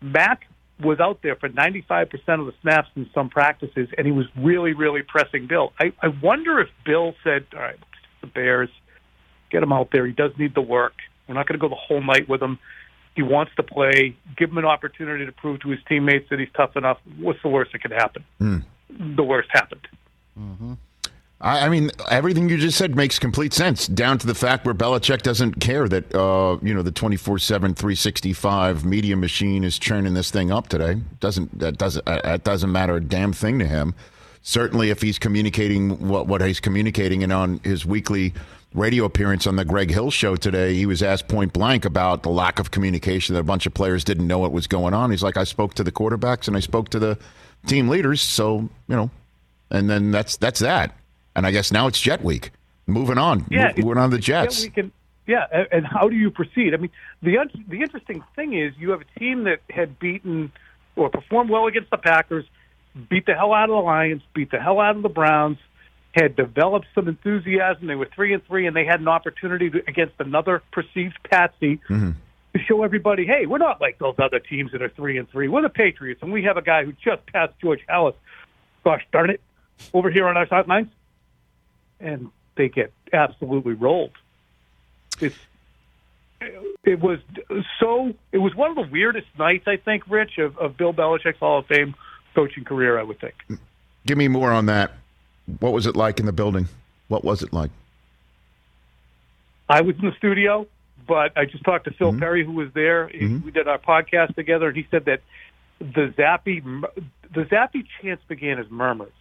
[0.01, 0.47] Mac
[0.81, 4.73] was out there for 95% of the snaps in some practices, and he was really,
[4.73, 5.73] really pressing Bill.
[5.79, 7.79] I, I wonder if Bill said, "All right,
[8.21, 8.69] the Bears,
[9.49, 10.05] get him out there.
[10.05, 10.93] He does need the work.
[11.27, 12.59] We're not going to go the whole night with him."
[13.15, 14.15] He wants to play.
[14.37, 16.97] Give him an opportunity to prove to his teammates that he's tough enough.
[17.17, 18.23] What's the worst that could happen?
[18.39, 18.63] Mm.
[19.17, 19.85] The worst happened.
[20.39, 20.73] Mm-hmm.
[21.43, 25.23] I, mean, everything you just said makes complete sense, down to the fact where Belichick
[25.23, 29.63] doesn't care that uh, you know the twenty four seven, three sixty five media machine
[29.63, 31.01] is churning this thing up today.
[31.19, 33.95] Doesn't that doesn't that doesn't matter a damn thing to him.
[34.43, 38.33] Certainly, if he's communicating what what he's communicating and on his weekly
[38.75, 42.29] radio appearance on the Greg Hill show today, he was asked point blank about the
[42.29, 45.09] lack of communication that a bunch of players didn't know what was going on.
[45.11, 47.17] He's like, I spoke to the quarterbacks and I spoke to the
[47.65, 49.09] team leaders, so you know,
[49.71, 50.95] and then that's that's that.
[51.35, 52.51] And I guess now it's Jet Week.
[52.87, 54.65] Moving on, yeah, moving on the Jets.
[54.65, 54.91] Yeah, can,
[55.27, 56.73] yeah, and how do you proceed?
[56.73, 56.89] I mean,
[57.21, 60.51] the the interesting thing is you have a team that had beaten
[60.95, 62.45] or performed well against the Packers,
[63.09, 65.57] beat the hell out of the Lions, beat the hell out of the Browns,
[66.13, 67.87] had developed some enthusiasm.
[67.87, 71.79] They were three and three, and they had an opportunity to, against another perceived patsy
[71.87, 72.11] mm-hmm.
[72.53, 75.47] to show everybody, hey, we're not like those other teams that are three and three.
[75.47, 78.15] We're the Patriots, and we have a guy who just passed George Halas.
[78.83, 79.39] Gosh darn it,
[79.93, 80.89] over here on our sidelines,
[82.01, 84.11] and they get absolutely rolled.
[85.19, 85.37] It's
[86.83, 87.19] it was
[87.79, 91.39] so it was one of the weirdest nights I think, Rich, of, of Bill Belichick's
[91.39, 91.95] Hall of Fame
[92.33, 92.99] coaching career.
[92.99, 93.35] I would think.
[94.05, 94.91] Give me more on that.
[95.59, 96.67] What was it like in the building?
[97.07, 97.71] What was it like?
[99.69, 100.67] I was in the studio,
[101.07, 102.19] but I just talked to Phil mm-hmm.
[102.19, 103.07] Perry, who was there.
[103.07, 103.45] Mm-hmm.
[103.45, 105.21] We did our podcast together, and he said that
[105.79, 106.63] the Zappe
[107.33, 109.11] the Zappe chants began as murmurs.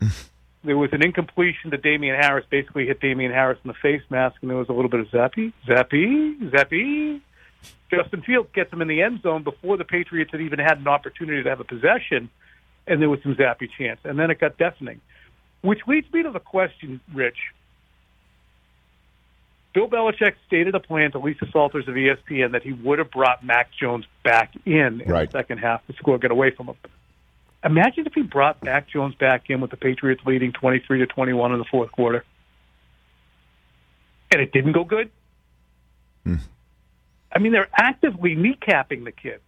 [0.64, 4.36] there was an incompletion to Damien Harris, basically hit Damien Harris in the face mask,
[4.42, 7.20] and there was a little bit of Zappe, Zappe, Zappe.
[7.90, 10.88] Justin Fields gets him in the end zone before the Patriots had even had an
[10.88, 12.30] opportunity to have a possession,
[12.86, 15.00] and there was some Zappe chants, and then it got deafening.
[15.62, 17.38] Which leads me to the question, Rich.
[19.74, 23.44] Bill Belichick stated a plan to Lisa Salters of ESPN that he would have brought
[23.44, 25.30] Mac Jones back in in right.
[25.30, 26.76] the second half to score get away from him.
[27.64, 31.52] Imagine if he brought Mac Jones back in with the Patriots leading 23 to 21
[31.52, 32.24] in the fourth quarter.
[34.32, 35.10] and it didn't go good.
[36.24, 36.36] Hmm.
[37.30, 39.40] I mean, they're actively kneecapping the kid,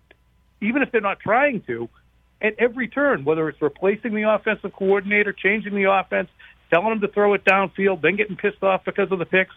[0.60, 1.88] even if they're not trying to,
[2.40, 6.28] at every turn, whether it's replacing the offensive coordinator, changing the offense,
[6.70, 9.54] telling him to throw it downfield, then getting pissed off because of the picks,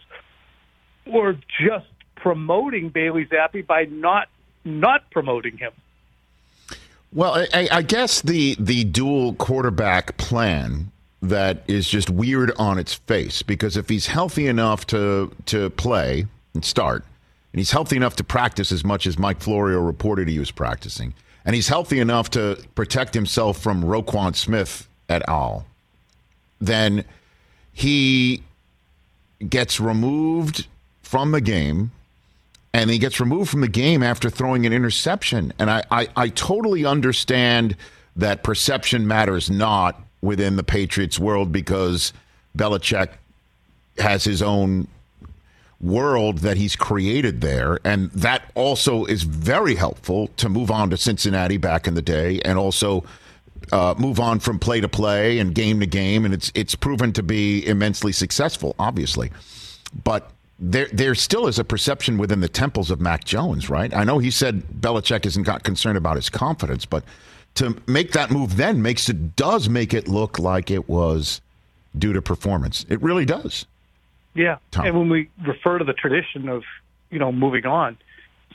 [1.06, 4.28] or just promoting Bailey Zappe by not
[4.64, 5.72] not promoting him.
[7.12, 10.92] Well, I, I guess the the dual quarterback plan
[11.22, 16.26] that is just weird on its face because if he's healthy enough to to play
[16.54, 17.04] and start,
[17.52, 21.14] and he's healthy enough to practice as much as Mike Florio reported he was practicing,
[21.44, 25.66] and he's healthy enough to protect himself from Roquan Smith et al.,
[26.60, 27.04] then
[27.72, 28.42] he
[29.48, 30.66] gets removed
[31.02, 31.90] from the game
[32.74, 35.52] and he gets removed from the game after throwing an interception.
[35.58, 37.76] And I, I, I, totally understand
[38.16, 42.12] that perception matters not within the Patriots world because
[42.56, 43.10] Belichick
[43.98, 44.88] has his own
[45.80, 47.78] world that he's created there.
[47.84, 52.40] And that also is very helpful to move on to Cincinnati back in the day
[52.44, 53.04] and also
[53.72, 56.24] uh, move on from play to play and game to game.
[56.24, 59.30] And it's, it's proven to be immensely successful, obviously.
[60.04, 63.94] But there there still is a perception within the temples of Mac Jones, right?
[63.94, 67.04] I know he said Belichick isn't got concerned about his confidence, but
[67.54, 71.40] to make that move then makes it does make it look like it was
[71.96, 72.84] due to performance.
[72.88, 73.66] It really does.
[74.34, 74.86] Yeah, Tom.
[74.86, 76.64] and when we refer to the tradition of
[77.10, 77.96] you know moving on,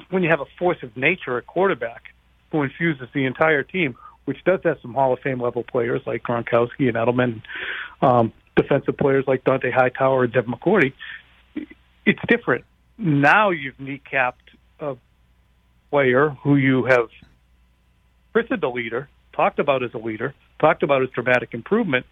[0.09, 2.13] when you have a force of nature a quarterback
[2.51, 6.23] who infuses the entire team, which does have some Hall of Fame level players like
[6.23, 7.41] Gronkowski and Edelman,
[8.01, 10.93] um, defensive players like Dont'a Hightower and Devin McCourty
[12.05, 12.65] it's different.
[12.97, 14.33] Now you've kneecapped
[14.79, 14.95] a
[15.89, 17.09] player who you have
[18.31, 22.05] christened a leader, talked about as a leader, talked about his dramatic improvement,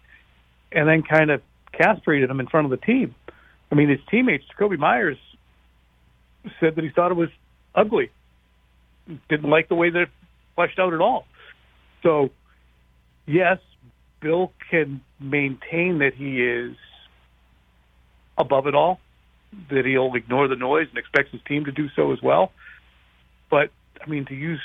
[0.70, 3.14] and then kind of castrated him in front of the team.
[3.70, 5.18] I mean, his teammates, Jakobi Meyers,
[6.60, 7.30] said that he thought it was
[7.74, 8.10] ugly,
[9.28, 10.08] didn't like the way that it
[10.54, 11.26] fleshed out at all.
[12.02, 12.30] So,
[13.26, 13.58] yes,
[14.20, 16.76] Bill can maintain that he is
[18.36, 19.00] above it all,
[19.70, 22.52] that he'll ignore the noise and expects his team to do so as well.
[23.50, 24.60] But I mean, to use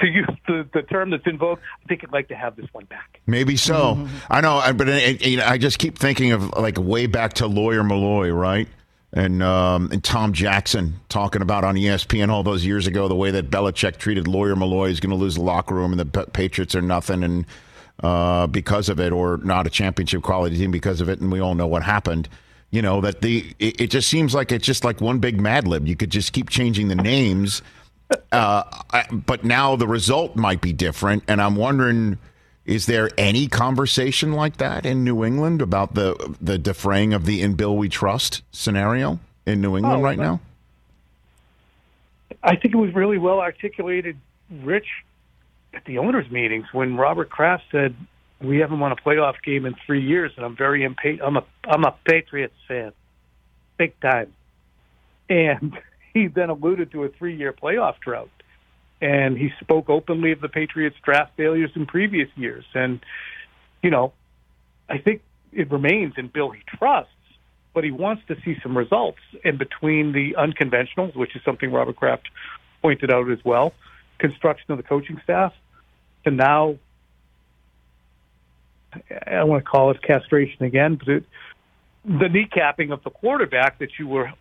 [0.00, 2.84] to use the, the term that's invoked, I think I'd like to have this one
[2.86, 3.20] back.
[3.26, 3.94] Maybe so.
[3.94, 4.16] Mm-hmm.
[4.28, 7.46] I know, but it, you know, I just keep thinking of like way back to
[7.46, 8.68] Lawyer Milloy, right?
[9.12, 13.32] And, um, and Tom Jackson talking about on ESPN all those years ago the way
[13.32, 16.74] that Belichick treated Lawyer Milloy is going to lose the locker room and the Patriots
[16.74, 17.44] are nothing and
[18.02, 21.38] uh, because of it, or not a championship quality team because of it, and we
[21.38, 22.30] all know what happened
[22.70, 25.66] you know that the it, it, just seems like it's just like one big mad
[25.66, 25.86] lib.
[25.86, 27.62] You could just keep changing the names
[28.32, 28.64] uh,
[29.12, 31.22] but now the result might be different.
[31.28, 32.18] And i'm wondering
[32.66, 37.40] is there any conversation like that in new england about the the defraying of the
[37.42, 40.40] in bill we trust scenario in new england oh, right now?
[42.42, 44.16] I think it was really well articulated
[44.62, 44.86] rich
[45.74, 47.94] at the owners meetings when robert kraft said
[48.40, 51.22] we haven't won a playoff game in three years, and I'm very impatient.
[51.22, 52.92] I'm a I'm a Patriots fan,
[53.76, 54.32] big time.
[55.28, 55.78] And
[56.14, 58.30] he then alluded to a three year playoff drought,
[59.00, 62.64] and he spoke openly of the Patriots' draft failures in previous years.
[62.74, 63.00] And
[63.82, 64.12] you know,
[64.88, 65.22] I think
[65.52, 67.12] it remains in Bill he trusts,
[67.74, 69.20] but he wants to see some results.
[69.44, 72.28] And between the unconventionals, which is something Robert Kraft
[72.80, 73.74] pointed out as well,
[74.18, 75.52] construction of the coaching staff,
[76.24, 76.76] to now
[78.92, 81.24] I don't want to call it castration again, but it,
[82.04, 84.32] the kneecapping of the quarterback that you were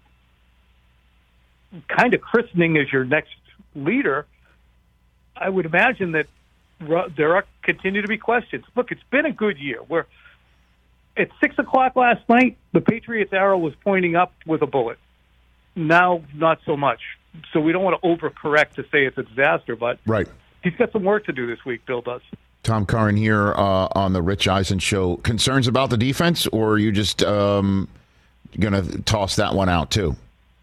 [1.88, 3.36] kind of christening as your next
[3.76, 4.26] leader,
[5.36, 6.28] I would imagine that
[7.16, 8.66] there are continue to be questions.
[8.76, 9.80] Look, it's been a good year.
[9.88, 10.08] Where
[11.18, 14.98] at six o'clock last night, the Patriots' arrow was pointing up with a bullet.
[15.76, 17.02] Now, not so much.
[17.54, 20.28] So we don't want to overcorrect to say it's a disaster, but right.
[20.64, 21.86] he's got some work to do this week.
[21.86, 22.22] Bill does.
[22.64, 25.18] Tom Curran here uh, on the Rich Eisen show.
[25.18, 27.88] Concerns about the defense, or are you just um,
[28.60, 30.16] going to toss that one out too?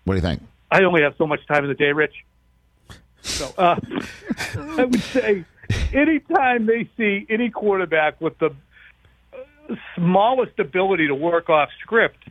[0.05, 0.43] What do you think?
[0.71, 2.25] I only have so much time in the day, Rich.
[3.23, 3.79] So uh,
[4.57, 5.45] I would say
[5.93, 8.55] anytime they see any quarterback with the
[9.97, 12.29] smallest ability to work off script,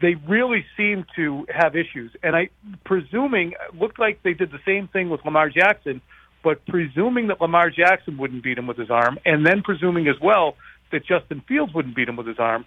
[0.00, 2.12] they really seem to have issues.
[2.22, 2.48] And I,
[2.84, 6.00] presuming, looked like they did the same thing with Lamar Jackson
[6.42, 10.16] but presuming that Lamar Jackson wouldn't beat him with his arm, and then presuming as
[10.20, 10.56] well
[10.92, 12.64] that Justin Fields wouldn't beat him with his arm,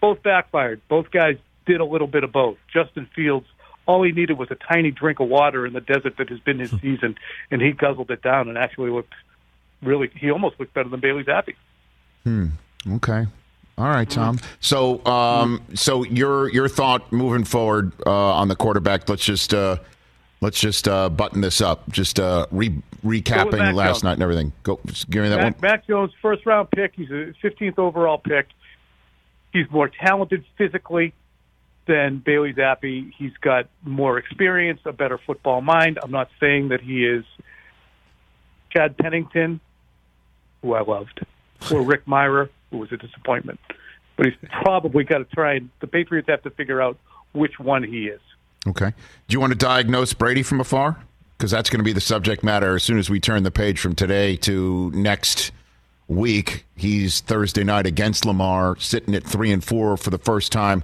[0.00, 0.80] both backfired.
[0.88, 1.36] Both guys
[1.66, 2.58] did a little bit of both.
[2.72, 3.46] Justin Fields,
[3.86, 6.58] all he needed was a tiny drink of water in the desert that has been
[6.58, 7.16] his season,
[7.50, 9.14] and he guzzled it down and actually looked
[9.82, 11.54] really, he almost looked better than Bailey Zappe.
[12.24, 12.46] Hmm.
[12.88, 13.26] Okay.
[13.78, 14.38] All right, Tom.
[14.60, 19.06] So, um, so your your thought moving forward uh, on the quarterback.
[19.06, 19.76] Let's just uh,
[20.40, 21.90] let's just uh, button this up.
[21.90, 24.04] Just uh, re- recapping last Jones.
[24.04, 24.52] night and everything.
[24.62, 24.80] Go,
[25.10, 25.70] give me that Mac, one.
[25.70, 26.94] Mac Jones, first round pick.
[26.94, 28.46] He's a 15th overall pick.
[29.52, 31.14] He's more talented physically
[31.86, 33.12] than Bailey Zappe.
[33.16, 35.98] He's got more experience, a better football mind.
[36.02, 37.24] I'm not saying that he is
[38.70, 39.60] Chad Pennington,
[40.62, 41.24] who I loved,
[41.72, 43.60] or Rick Mirer, who was a disappointment.
[44.16, 46.98] But he's probably got to try and the Patriots have to figure out
[47.32, 48.20] which one he is.
[48.66, 48.92] Okay.
[49.28, 50.96] Do you want to diagnose Brady from afar?
[51.36, 53.78] Because that's going to be the subject matter as soon as we turn the page
[53.78, 55.52] from today to next
[56.08, 56.64] week.
[56.76, 60.82] He's Thursday night against Lamar, sitting at three and four for the first time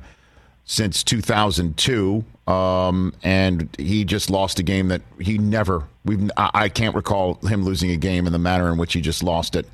[0.64, 2.24] since 2002.
[2.46, 5.84] Um, and he just lost a game that he never.
[6.04, 6.30] We've.
[6.36, 9.22] I, I can't recall him losing a game in the manner in which he just
[9.22, 9.66] lost it.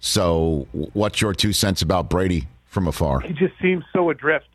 [0.00, 3.20] So, what's your two cents about Brady from afar?
[3.20, 4.48] he just seems so adrift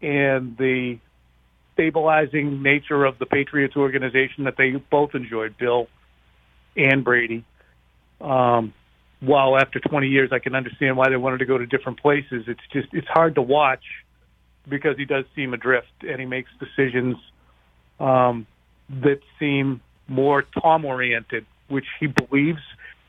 [0.00, 0.98] and the
[1.78, 5.86] stabilizing nature of the Patriots organization that they both enjoyed, Bill
[6.76, 7.44] and Brady.
[8.20, 8.74] Um,
[9.20, 12.44] while after 20 years, I can understand why they wanted to go to different places.
[12.48, 13.84] It's just it's hard to watch
[14.68, 17.16] because he does seem adrift and he makes decisions
[18.00, 18.46] um,
[18.88, 22.60] that seem more Tom oriented, which he believes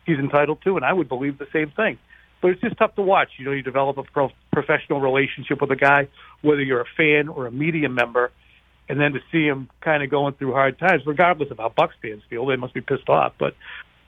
[0.05, 1.97] he's entitled to, and I would believe the same thing.
[2.41, 3.29] But it's just tough to watch.
[3.37, 6.07] You know, you develop a pro- professional relationship with a guy,
[6.41, 8.31] whether you're a fan or a media member,
[8.89, 11.95] and then to see him kind of going through hard times, regardless of how Bucks
[12.01, 13.33] fans feel, they must be pissed off.
[13.37, 13.55] But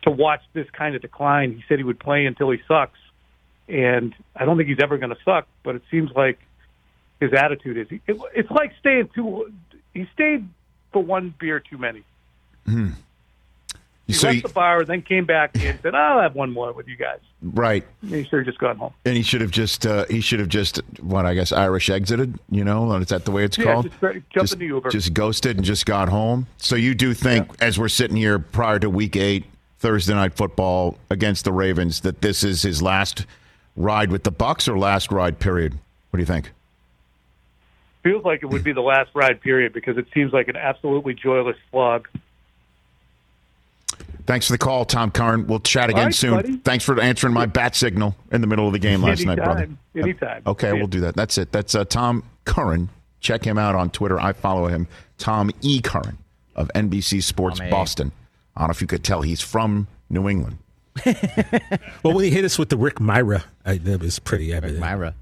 [0.01, 2.97] to watch this kind of decline, he said he would play until he sucks,
[3.67, 5.47] and I don't think he's ever going to suck.
[5.63, 6.39] But it seems like
[7.19, 7.99] his attitude is.
[8.07, 9.53] It, it's like staying too.
[9.93, 10.49] He stayed
[10.91, 12.03] for one beer too many.
[12.65, 12.89] Hmm.
[14.07, 16.73] He So left you- the bar, then came back and said, "I'll have one more
[16.73, 17.85] with you guys." Right.
[18.01, 18.93] And he should have just gone home.
[19.05, 22.37] And he should have just uh, he should have just what I guess Irish exited.
[22.49, 23.85] You know, is that the way it's Yeah, called?
[23.85, 24.89] just straight- jump in the Uber.
[24.89, 26.47] Just ghosted and just got home.
[26.57, 29.45] So you do think, as we're sitting here prior to Week Eight,
[29.79, 33.25] Thursday night football against the Ravens, that this is his last
[33.77, 35.73] ride with the Bucks or last ride period?
[36.09, 36.51] What do you think?
[38.03, 41.13] Feels like it would be the last ride period because it seems like an absolutely
[41.13, 42.07] joyless slog.
[44.25, 45.47] Thanks for the call, Tom Curran.
[45.47, 46.35] We'll chat again All right, soon.
[46.35, 46.57] buddy.
[46.57, 49.61] Thanks for answering my bat signal in the middle of the game last night, brother.
[49.61, 49.77] Anytime.
[49.95, 50.41] Anytime.
[50.47, 50.73] Okay, Yeah.
[50.73, 51.15] we'll do that.
[51.15, 51.51] That's it.
[51.51, 52.89] That's uh, Tom Curran.
[53.19, 54.19] Check him out on Twitter.
[54.19, 54.87] I follow him.
[55.17, 55.81] Tom E.
[55.81, 56.17] Curran
[56.55, 57.71] of NBC Sports Tommy.
[57.71, 58.11] Boston.
[58.55, 60.57] I don't know if you could tell he's from New England.
[62.03, 64.79] Well, when he hit us with the Rick Mirer, I, that was pretty evident.
[64.79, 65.13] Rick Mirer.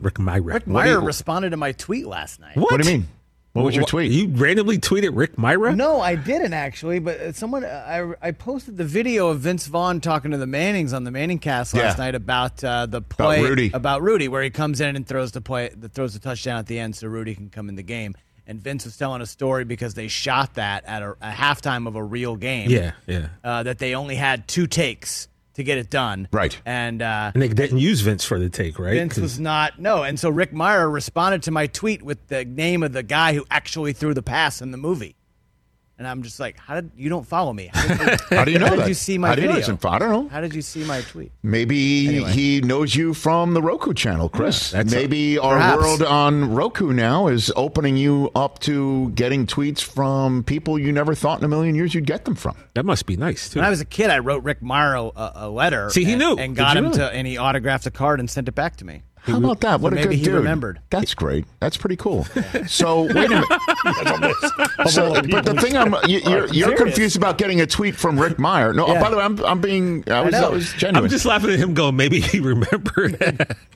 [0.00, 0.54] Rick Mirer.
[0.54, 2.56] Rick Mirer responded to my tweet last night.
[2.56, 2.72] What?
[2.72, 3.08] What do you mean?
[3.52, 4.10] What was your tweet?
[4.10, 5.76] You randomly tweeted Rick Mirer?
[5.76, 10.00] No, I didn't actually, but uh, someone I, I posted the video of Vince Vaughn
[10.00, 12.04] talking to the Mannings on the Manning cast last Yeah.
[12.04, 13.70] night about uh, the play Rudy.
[13.74, 16.66] about Rudy, where he comes in and throws the play, the, throws the touchdown at
[16.66, 18.14] the end, so Rudy can come in the game.
[18.46, 21.94] And Vince was telling a story because they shot that at a, a halftime of
[21.94, 22.70] a real game.
[22.70, 23.28] Yeah, yeah.
[23.44, 26.28] Uh, that they only had two takes to get it done.
[26.32, 26.60] Right.
[26.64, 28.94] And uh, And they didn't use Vince for the take, right?
[28.94, 32.82] Vince was not no, and so Rick Mirer responded to my tweet with the name
[32.82, 35.16] of the guy who actually threw the pass in the movie,
[36.02, 37.70] and I'm just like, how did you don't follow me?
[37.72, 38.80] How did, How do you know how that?
[38.82, 39.78] did you see my How do you know video?
[39.88, 40.28] I don't know.
[40.28, 41.30] How did you see my tweet?
[41.44, 42.32] Maybe Anyway.
[42.32, 44.72] he knows you from the Roku channel, Chris.
[44.72, 45.80] Yeah, that's Maybe our Perhaps.
[45.82, 51.14] world on Roku now is opening you up to getting tweets from people you never
[51.14, 52.56] thought in a million years you'd get them from.
[52.74, 53.60] that must be nice too.
[53.60, 55.88] When I was a kid, I wrote Rick Mirer a, a letter.
[55.90, 56.36] See, he and, knew.
[56.36, 56.98] and got you him really?
[56.98, 59.02] to, and he autographed a card and sent it back to me.
[59.24, 59.80] How about that?
[59.80, 60.34] What So a maybe good he dude.
[60.34, 60.80] remembered.
[60.90, 61.44] That's great.
[61.60, 62.26] That's pretty cool.
[62.66, 63.44] So wait a
[64.20, 64.36] minute.
[64.90, 68.36] So, but the thing I'm you, you're, you're confused about getting a tweet from Rick
[68.38, 68.74] Mirer.
[68.74, 69.00] No, Yeah.
[69.00, 70.46] by the way, I'm I'm being I was, know.
[70.46, 71.04] I was genuine.
[71.04, 73.56] I'm just laughing at him going, maybe he remembered.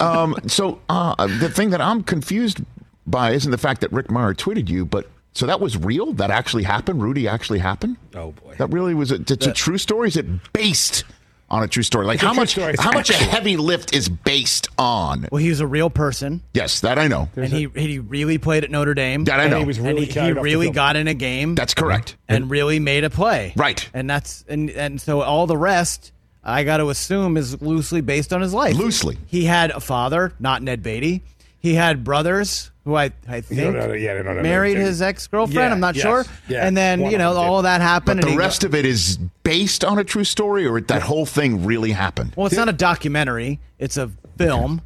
[0.00, 2.60] Um, so uh, the thing that I'm confused
[3.06, 6.12] by isn't the fact that Rick Mirer tweeted you, but so that was real.
[6.14, 7.00] That actually happened.
[7.02, 7.96] Rudy actually happened.
[8.14, 8.56] oh boy.
[8.58, 10.08] That really was a, it's a true story.
[10.08, 11.04] Is it based
[11.48, 12.06] on a true story?
[12.06, 12.74] Like a how much story.
[12.78, 15.28] How much a heavy lift is based on?
[15.30, 17.28] Well, he was a real person, Yes, that I know.
[17.36, 19.24] and he he really played at Notre Dame.
[19.24, 19.58] That I And know.
[19.60, 21.54] he was and really he, he carried off the really got in a game.
[21.54, 22.16] That's correct.
[22.28, 23.52] and really made a play.
[23.56, 23.88] Right.
[23.94, 28.32] And that's and and so all the rest I got to assume is loosely based
[28.32, 28.76] on his life.
[28.76, 29.18] Loosely.
[29.26, 31.24] He had a father, not Ned Beatty.
[31.58, 35.56] He had brothers who I I think don't know- yeah, don't married his ex girlfriend.
[35.56, 36.24] Yeah, I'm not yes, sure.
[36.48, 38.20] yeah, and then you know all of that happened.
[38.20, 41.02] But and the he rest of it is based on a true story, or that
[41.02, 42.32] whole thing really happened.
[42.36, 43.58] well, it's not a documentary.
[43.78, 44.82] It's a film.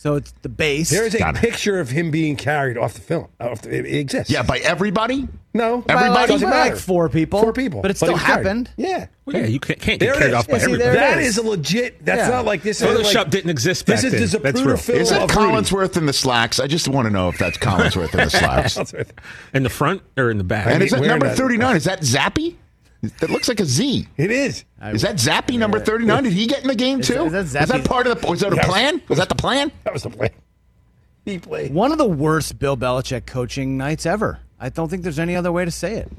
[0.00, 0.88] So it's the base.
[0.88, 1.40] There is a Got it.
[1.42, 3.28] picture of him being carried off the film.
[3.38, 4.32] Uh, off the, it, it exists.
[4.32, 5.28] Yeah, by everybody?
[5.52, 6.14] No, By Everybody?
[6.20, 6.80] like, doesn't by like matter.
[6.80, 7.42] four people.
[7.42, 7.82] Four people.
[7.82, 8.46] But it still he was carried.
[8.46, 8.70] happened.
[8.78, 9.08] Yeah.
[9.26, 10.34] Well, yeah, you can't, can't get it carried is.
[10.36, 10.82] off by Yeah, see, everybody.
[10.84, 11.26] there it That is.
[11.26, 12.02] is a legit.
[12.06, 12.28] That's Yeah.
[12.30, 12.80] not like this.
[12.80, 14.40] isn't Photoshop like, didn't exist This back is then.
[14.42, 14.76] the That's Zapruder real.
[14.78, 15.52] film Is that of Rudy.
[15.52, 16.60] Collinsworth in the slacks?
[16.60, 18.94] I just want to know if that's Collinsworth in the slacks.
[19.52, 20.68] In the front or in the back?
[20.68, 21.76] And is that wearing number that- 39?
[21.76, 22.54] Is that Zappe?
[23.02, 24.06] That looks like a Z.
[24.18, 24.64] It is.
[24.82, 26.24] Is that Zappe number 39?
[26.24, 27.30] Did he get in the game Is too?
[27.30, 29.00] that- is that that part of the was that a That plan?
[29.08, 29.72] Was that the plan?
[29.84, 30.30] That was the plan.
[31.24, 31.72] He played.
[31.72, 34.40] One of the worst Bill Belichick coaching nights ever.
[34.58, 36.10] I don't think there's any other way to say it.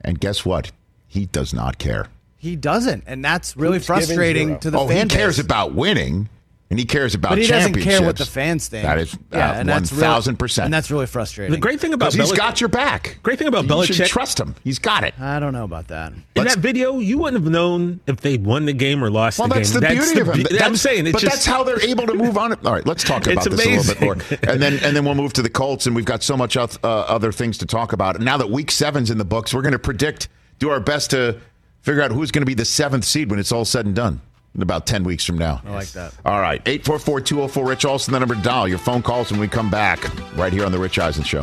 [0.00, 0.72] And guess what?
[1.08, 2.08] He does not care.
[2.38, 5.44] He doesn't, and that's really Keeps frustrating to the oh, fan he cares base.
[5.44, 6.28] about winning,
[6.72, 8.82] and he cares about but he doesn't care what the fans think.
[8.84, 10.64] That is yeah, uh, and one that's really- thousand percent.
[10.64, 11.52] and that's really frustrating.
[11.52, 13.18] The great thing about because he's Belichick, got your back.
[13.22, 14.54] great thing about You should Belichick, trust him.
[14.64, 15.12] He's got it.
[15.20, 16.12] I don't know about that.
[16.12, 19.36] in Let's- that video, you wouldn't have known if they won the game or lost
[19.36, 19.50] the game.
[19.50, 19.80] Well, the that's game.
[19.82, 20.56] the beauty of him.
[20.58, 22.54] be- I'm saying, it's but just, that's how they're able to move on.
[22.66, 24.14] All right, let's talk about It's this a little bit more,
[24.50, 26.82] and then and then we'll move to the Colts, and we've got so much oth-
[26.82, 28.18] uh, other things to talk about.
[28.20, 31.38] Now that Week Seven's in the books, we're going to predict, do our best to
[31.82, 34.20] figure out who's going to be the seventh seed when it's all said and done.
[34.54, 35.62] In about 10 weeks from now.
[35.64, 36.12] I like that.
[36.26, 36.60] All right.
[36.66, 38.68] 844 204 Rich Olson, the number to dial.
[38.68, 39.98] Your phone calls when we come back
[40.36, 41.42] right here on The Rich Eisen Show.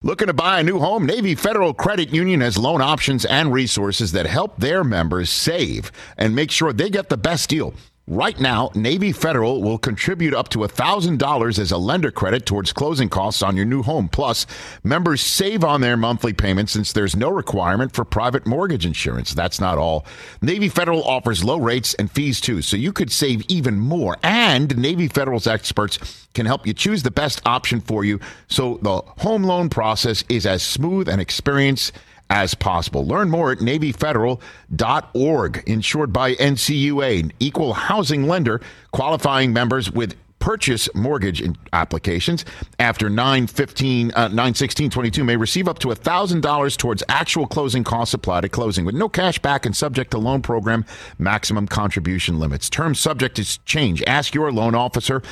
[0.00, 1.06] Looking to buy a new home?
[1.06, 6.36] Navy Federal Credit Union has loan options and resources that help their members save and
[6.36, 7.74] make sure they get the best deal.
[8.10, 13.10] Right now, Navy Federal will contribute up to $1,000 as a lender credit towards closing
[13.10, 14.08] costs on your new home.
[14.08, 14.46] Plus,
[14.82, 19.34] members save on their monthly payments since there's no requirement for private mortgage insurance.
[19.34, 20.06] That's not all.
[20.40, 24.16] Navy Federal offers low rates and fees too, so you could save even more.
[24.22, 29.02] And Navy Federal's experts can help you choose the best option for you so the
[29.18, 31.92] home loan process is as smooth and experienced
[32.30, 33.06] as possible.
[33.06, 35.62] Learn more at NavyFederal.org.
[35.66, 38.60] Insured by NCUA, an equal housing lender,
[38.92, 42.44] qualifying members with purchase mortgage applications
[42.78, 48.52] after 915 uh, 91622 may receive up to $1000 towards actual closing costs applied at
[48.52, 50.84] closing with no cash back and subject to loan program
[51.18, 52.70] maximum contribution limits.
[52.70, 54.02] Terms subject to change.
[54.06, 55.22] Ask your loan officer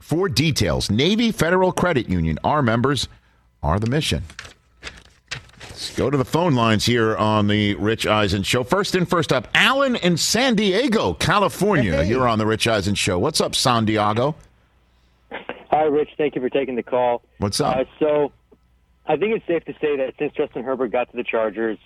[0.00, 0.90] for details.
[0.90, 2.38] Navy federal credit union.
[2.42, 3.08] Our members
[3.62, 4.24] are the mission
[5.86, 8.64] Let's go to the phone lines here on the Rich Eisen Show.
[8.64, 12.02] First in, first up, Alan in San Diego, California.
[12.02, 13.20] You're on the Rich Eisen Show.
[13.20, 14.34] What's up, San Diego?
[15.30, 16.10] Hi, Rich.
[16.18, 17.22] Thank you for taking the call.
[17.38, 17.76] What's up?
[17.76, 18.32] Uh, so,
[19.06, 21.78] I think it's safe to say that since Justin Herbert got to the Chargers,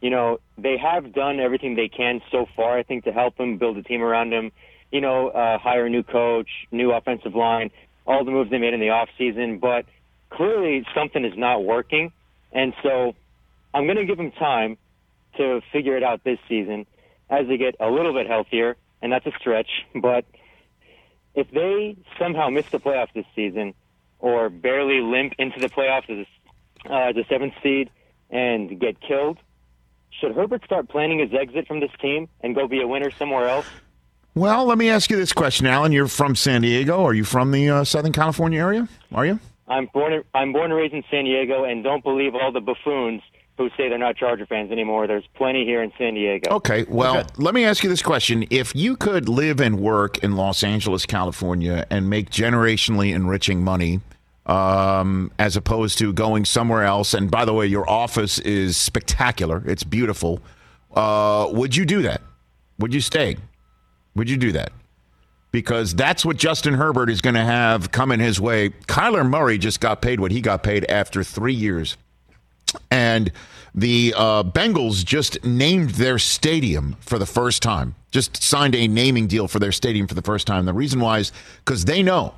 [0.00, 3.58] you know, they have done everything they can so far, I think, to help him
[3.58, 4.52] build a team around him.
[4.92, 7.72] You know, uh, hire a new coach, new offensive line,
[8.06, 9.58] all the moves they made in the offseason.
[9.58, 9.86] But
[10.30, 12.12] clearly, something is not working.
[12.52, 13.16] And so,
[13.72, 14.76] I'm going to give him time
[15.36, 16.86] to figure it out this season
[17.28, 18.76] as they get a little bit healthier.
[19.02, 19.68] and that's a stretch.
[19.94, 20.24] But
[21.34, 23.74] if they somehow miss the playoffs this season,
[24.18, 26.26] or barely limp into the playoffs as
[26.86, 27.90] a, uh, as a seventh seed
[28.28, 29.38] and get killed,
[30.10, 33.48] should Herbert start planning his exit from this team and go be a winner somewhere
[33.48, 33.66] else?
[34.34, 35.92] Well, let me ask you this question, Alan.
[35.92, 37.04] You're from San Diego.
[37.04, 38.88] Are you from the uh, Southern California area?
[39.14, 39.40] Are you?
[39.66, 40.22] I'm born.
[40.34, 43.22] I'm born and raised in San Diego, and don't believe all the buffoons
[43.60, 45.06] who say they're not Charger fans anymore.
[45.06, 46.50] There's plenty here in San Diego.
[46.50, 48.46] Okay, well, let me ask you this question.
[48.48, 54.00] If you could live and work in Los Angeles, California, and make generationally enriching money,
[54.46, 59.62] um, as opposed to going somewhere else, and by the way, your office is spectacular,
[59.66, 60.40] it's beautiful,
[60.94, 62.22] uh, would you do that?
[62.78, 63.36] Would you stay?
[64.14, 64.72] Would you do that?
[65.52, 68.70] Because that's what Justin Herbert is going to have coming his way.
[68.70, 71.98] Kyler Murray just got paid what he got paid after three years.
[72.90, 73.32] And
[73.74, 79.26] the uh, Bengals just named their stadium for the first time, just signed a naming
[79.26, 80.64] deal for their stadium for the first time.
[80.64, 81.32] The reason why is
[81.64, 82.34] because they know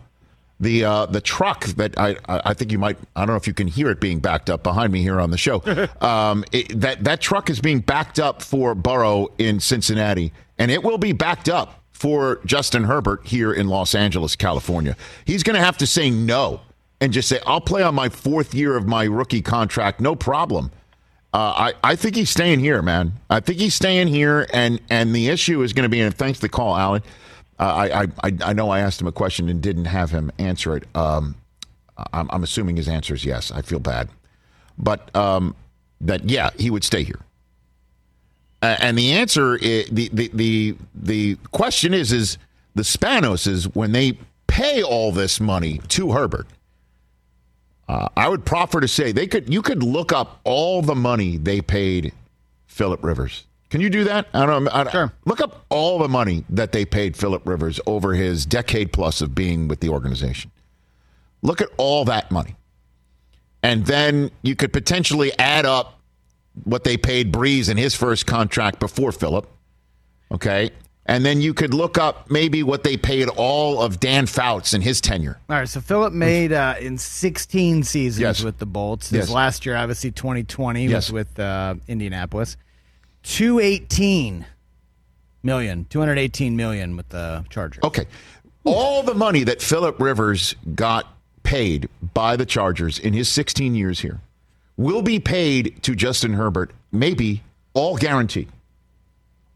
[0.60, 3.54] the uh, the truck that I I think you might I don't know if you
[3.54, 5.62] can hear it being backed up behind me here on the show.
[6.00, 10.84] um, it, that that truck is being backed up for Burrow in Cincinnati, and it
[10.84, 14.96] will be backed up for Justin Herbert here in Los Angeles, California.
[15.24, 16.60] He's going to have to say no
[17.02, 20.70] and just say I'll play on my fourth year of my rookie contract, no problem.
[21.34, 23.14] Uh, I, I think he's staying here, man.
[23.28, 26.38] I think he's staying here, and, and the issue is going to be, and thanks
[26.38, 27.02] for the call, Alan.
[27.58, 27.64] Uh,
[28.22, 30.84] I, I I know I asked him a question and didn't have him answer it.
[30.96, 31.34] Um,
[32.12, 33.50] I'm, I'm assuming his answer is yes.
[33.50, 34.08] I feel bad,
[34.78, 35.54] but um,
[36.00, 37.20] that yeah, he would stay here.
[38.62, 42.38] And the answer, is, the, the the the question is, is
[42.74, 46.46] the Spanos is when they pay all this money to Herbert.
[47.88, 49.52] Uh, I would proffer to say they could.
[49.52, 52.12] You could look up all the money they paid
[52.66, 53.44] Philip Rivers.
[53.70, 54.28] Can you do that?
[54.34, 54.68] I don't.
[54.68, 55.12] I, sure.
[55.24, 59.34] Look up all the money that they paid Philip Rivers over his decade plus of
[59.34, 60.50] being with the organization.
[61.42, 62.54] Look at all that money,
[63.62, 65.98] and then you could potentially add up
[66.64, 69.50] what they paid Brees in his first contract before Philip.
[70.30, 70.70] Okay,
[71.06, 74.80] and then you could look up maybe what they paid all of Dan Fouts in
[74.82, 75.38] his tenure.
[75.50, 78.42] All right, so Philip made uh, in 16 seasons Yes.
[78.44, 79.10] with the Bolts.
[79.10, 79.30] His Yes.
[79.30, 81.08] last year, obviously 2020, Yes.
[81.08, 82.56] was with uh, Indianapolis.
[83.24, 84.46] 218
[85.42, 87.82] million, 218 million with the Chargers.
[87.84, 88.06] Okay.
[88.64, 91.06] All the money that Philip Rivers got
[91.42, 94.20] paid by the Chargers in his 16 years here
[94.76, 97.42] will be paid to Justin Herbert, maybe
[97.74, 98.48] all guaranteed.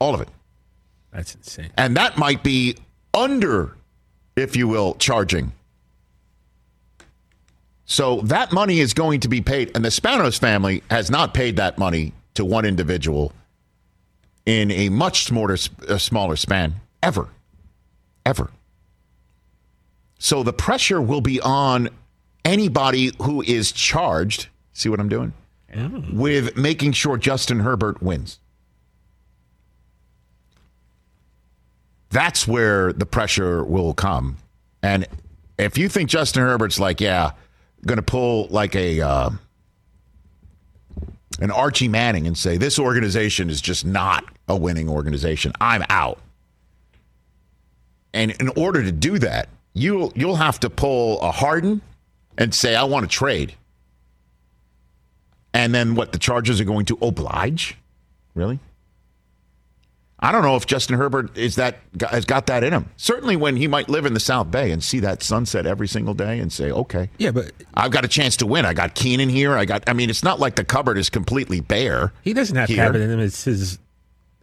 [0.00, 0.28] All of it.
[1.16, 1.70] That's insane.
[1.78, 2.76] And that might be
[3.14, 3.74] under,
[4.36, 5.52] if you will, charging.
[7.86, 9.72] So that money is going to be paid.
[9.74, 13.32] And the Spanos family has not paid that money to one individual
[14.44, 15.56] in a much smaller,
[15.88, 17.28] a smaller span ever.
[18.26, 18.50] Ever.
[20.18, 21.88] So the pressure will be on
[22.44, 24.48] anybody who is charged.
[24.74, 25.32] See what I'm doing?
[26.12, 28.38] With making sure Justin Herbert wins.
[32.16, 34.38] That's where the pressure will come.
[34.82, 35.06] And
[35.58, 37.32] if you think Justin Herbert's like, yeah,
[37.84, 39.30] going to pull like a uh,
[41.40, 46.18] an Archie Manning and say this organization is just not a winning organization, I'm out.
[48.14, 51.82] And in order to do that, you you'll have to pull a Harden
[52.38, 53.52] and say I want to trade.
[55.52, 56.12] And then what?
[56.12, 57.76] The Chargers are going to oblige?
[58.34, 58.58] Really?
[60.18, 62.88] I don't know if Justin Herbert is that has got that in him.
[62.96, 66.14] Certainly, when he might live in the South Bay and see that sunset every single
[66.14, 68.64] day and say, "Okay, yeah, but I've got a chance to win.
[68.64, 69.56] I got Keenan here.
[69.56, 69.84] I got.
[69.88, 72.12] I mean, it's not like the cupboard is completely bare.
[72.22, 72.76] He doesn't have here.
[72.76, 73.20] to have it in him.
[73.20, 73.78] It's his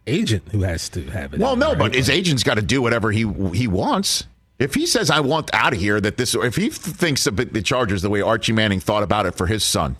[0.06, 1.40] agent who has to have it.
[1.40, 1.94] Well, no, him, but right?
[1.94, 4.24] his agent's got to do whatever he he wants.
[4.60, 7.62] If he says I want out of here, that this, if he thinks of the
[7.62, 9.96] Chargers the way Archie Manning thought about it for his son,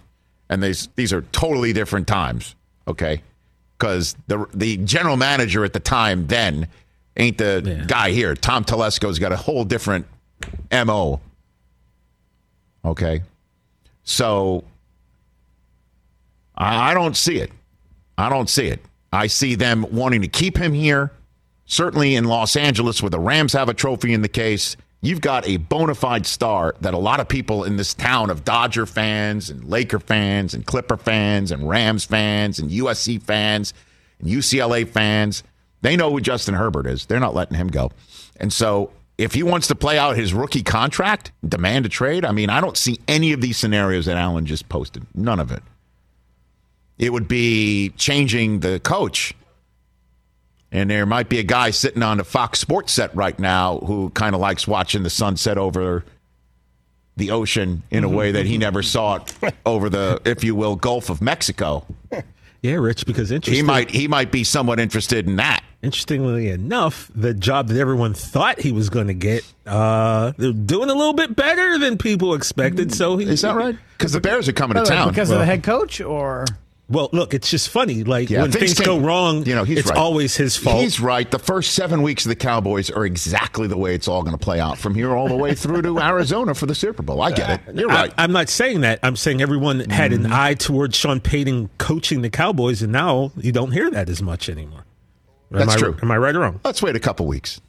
[0.48, 2.54] and these these are totally different times,
[2.86, 3.22] okay?
[3.78, 6.68] Because the the general manager at the time then
[7.16, 8.34] ain't the guy here.
[8.34, 10.06] Tom Telesco's got a whole different
[10.72, 11.20] mo.
[12.84, 13.22] Okay,
[14.04, 14.64] so
[16.54, 17.50] I, I don't see it.
[18.18, 18.80] I don't see it.
[19.12, 21.10] I see them wanting to keep him here.
[21.66, 25.46] Certainly in Los Angeles, where the Rams have a trophy in the case, you've got
[25.46, 29.50] a bona fide star that a lot of people in this town of Dodger fans
[29.50, 33.74] and Laker fans and Clipper fans and Rams fans and USC fans
[34.18, 35.42] and UCLA fans,
[35.82, 37.06] they know who Justin Herbert is.
[37.06, 37.92] They're not letting him go.
[38.38, 42.32] And so if he wants to play out his rookie contract, demand a trade, I
[42.32, 45.06] mean, I don't see any of these scenarios that Allen just posted.
[45.14, 45.62] None of it.
[46.98, 49.34] It would be changing the coach
[50.74, 54.10] And there might be a guy sitting on a Fox Sports set right now who
[54.10, 56.04] kind of likes watching the sunset over
[57.16, 58.16] the ocean in a mm-hmm.
[58.16, 58.86] way that he never mm-hmm.
[58.86, 61.86] saw it over the, if you will, Gulf of Mexico.
[62.60, 65.62] Yeah, Rich, because He might he might be somewhat interested in that.
[65.82, 70.88] interestingly enough, the job that everyone thought he was going to get, uh, they're doing
[70.88, 72.88] a little bit better than people expected.
[72.88, 72.94] Mm.
[72.94, 73.76] So he, Is that right?
[73.98, 75.08] Because the Bears are coming to By the way, town.
[75.10, 76.46] because of the head coach, or
[76.86, 78.04] Well, look, it's just funny.
[78.04, 79.98] Like Yeah, when things, can- go wrong, you know, he's it's right.
[79.98, 80.82] always his fault.
[80.82, 81.30] He's right.
[81.30, 84.42] The first seven weeks of the Cowboys are exactly the way it's all going to
[84.42, 87.22] play out from here all the way through to Arizona for the Super Bowl.
[87.22, 87.74] I get it.
[87.74, 88.12] You're right.
[88.18, 88.98] I, am not saying that.
[89.02, 90.32] I'm saying everyone had an mm-hmm.
[90.32, 94.50] eye towards Sean Payton coaching the Cowboys, and now you don't hear that as much
[94.50, 94.84] anymore.
[95.52, 95.96] Am That's I, true.
[96.02, 96.60] Am I right or wrong?
[96.64, 97.60] Let's wait a couple weeks.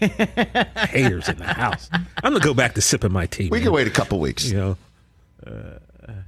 [0.00, 1.88] Haters in the house.
[1.92, 3.48] I'm gonna go back to sipping my tea.
[3.48, 3.64] We man.
[3.64, 4.50] can wait a couple weeks.
[4.50, 4.76] You know,
[5.46, 5.78] uh,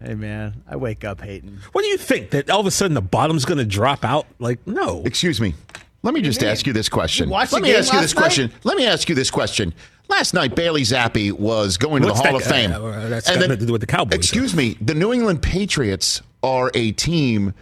[0.03, 1.59] hey man, I wake up hating.
[1.73, 4.27] what do you think that all of a sudden the bottom's gonna drop out?
[4.39, 5.03] Like, no.
[5.05, 5.55] Excuse me.
[6.03, 7.29] Let me just ask you this question.
[7.29, 8.21] You Let me ask you last this night?
[8.23, 8.53] question.
[8.65, 9.75] Let me ask you this question.
[10.09, 12.73] Last night, Bailey Zappe was going to the Hall that- of Fame.
[12.73, 14.77] uh, that's And got then- to do with the Cowboys, Excuse me.
[14.81, 17.53] The New England Patriots are a team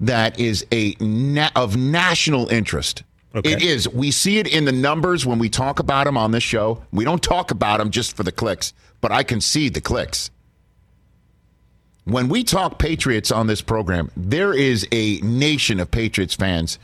[0.00, 3.02] that is a na- of national interest.
[3.34, 3.52] Okay.
[3.52, 3.88] It is.
[3.88, 6.82] We see it in the numbers when we talk about them on this show.
[6.92, 10.30] We don't talk about them just for the clicks, but I can see the clicks.
[12.08, 16.78] When we talk Patriots on this program, there is a nation of Patriots fans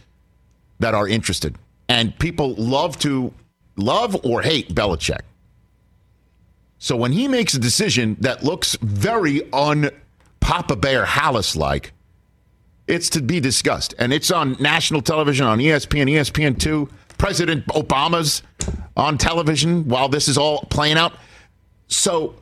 [0.81, 1.57] that are interested.
[1.89, 3.33] And people love to
[3.77, 5.22] love or hate Belichick.
[6.79, 9.89] So when he makes a decision that looks very un
[10.41, 11.95] Papa Bear Halas like,
[12.87, 13.95] it's to be discussed.
[13.99, 16.91] And it's on national television on ESPN, ESPN2.
[17.16, 18.43] President Obama's
[18.95, 21.14] on television while this is all playing out.
[21.89, 22.35] So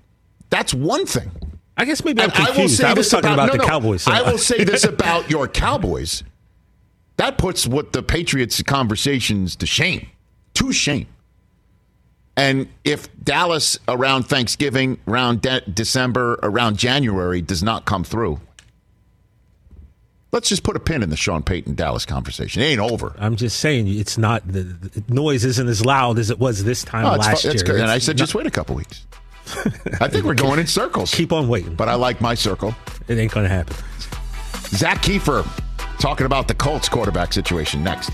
[0.51, 1.31] that's one thing.
[1.77, 2.77] I guess maybe I'm And I will confused.
[2.79, 3.67] say I, was this talking about, no, the no.
[3.67, 4.03] Cowboys.
[4.03, 6.23] so- I will say this about your Cowboys.
[7.17, 10.09] That puts what the Patriots conversations to shame.
[10.55, 11.07] To shame.
[12.37, 18.41] And if Dallas around Thanksgiving, around de- December, around January does not come through,
[20.33, 22.63] let's just put a pin in the Sean Payton Dallas conversation.
[22.63, 23.15] It ain't over.
[23.19, 26.83] I'm just saying it's not the, the noise isn't as loud as it was this
[26.85, 27.55] time it's last fu- year.
[27.55, 27.63] it's.
[27.69, 29.07] And I said, not- just wait a couple weeks.
[30.01, 31.15] I think we're going in circles.
[31.15, 31.75] keep on waiting.
[31.75, 32.75] But I like my circle.
[33.09, 33.77] It ain't going to happen.
[34.77, 35.47] Zak Keefer
[35.99, 38.11] talking about the Colts quarterback situation next.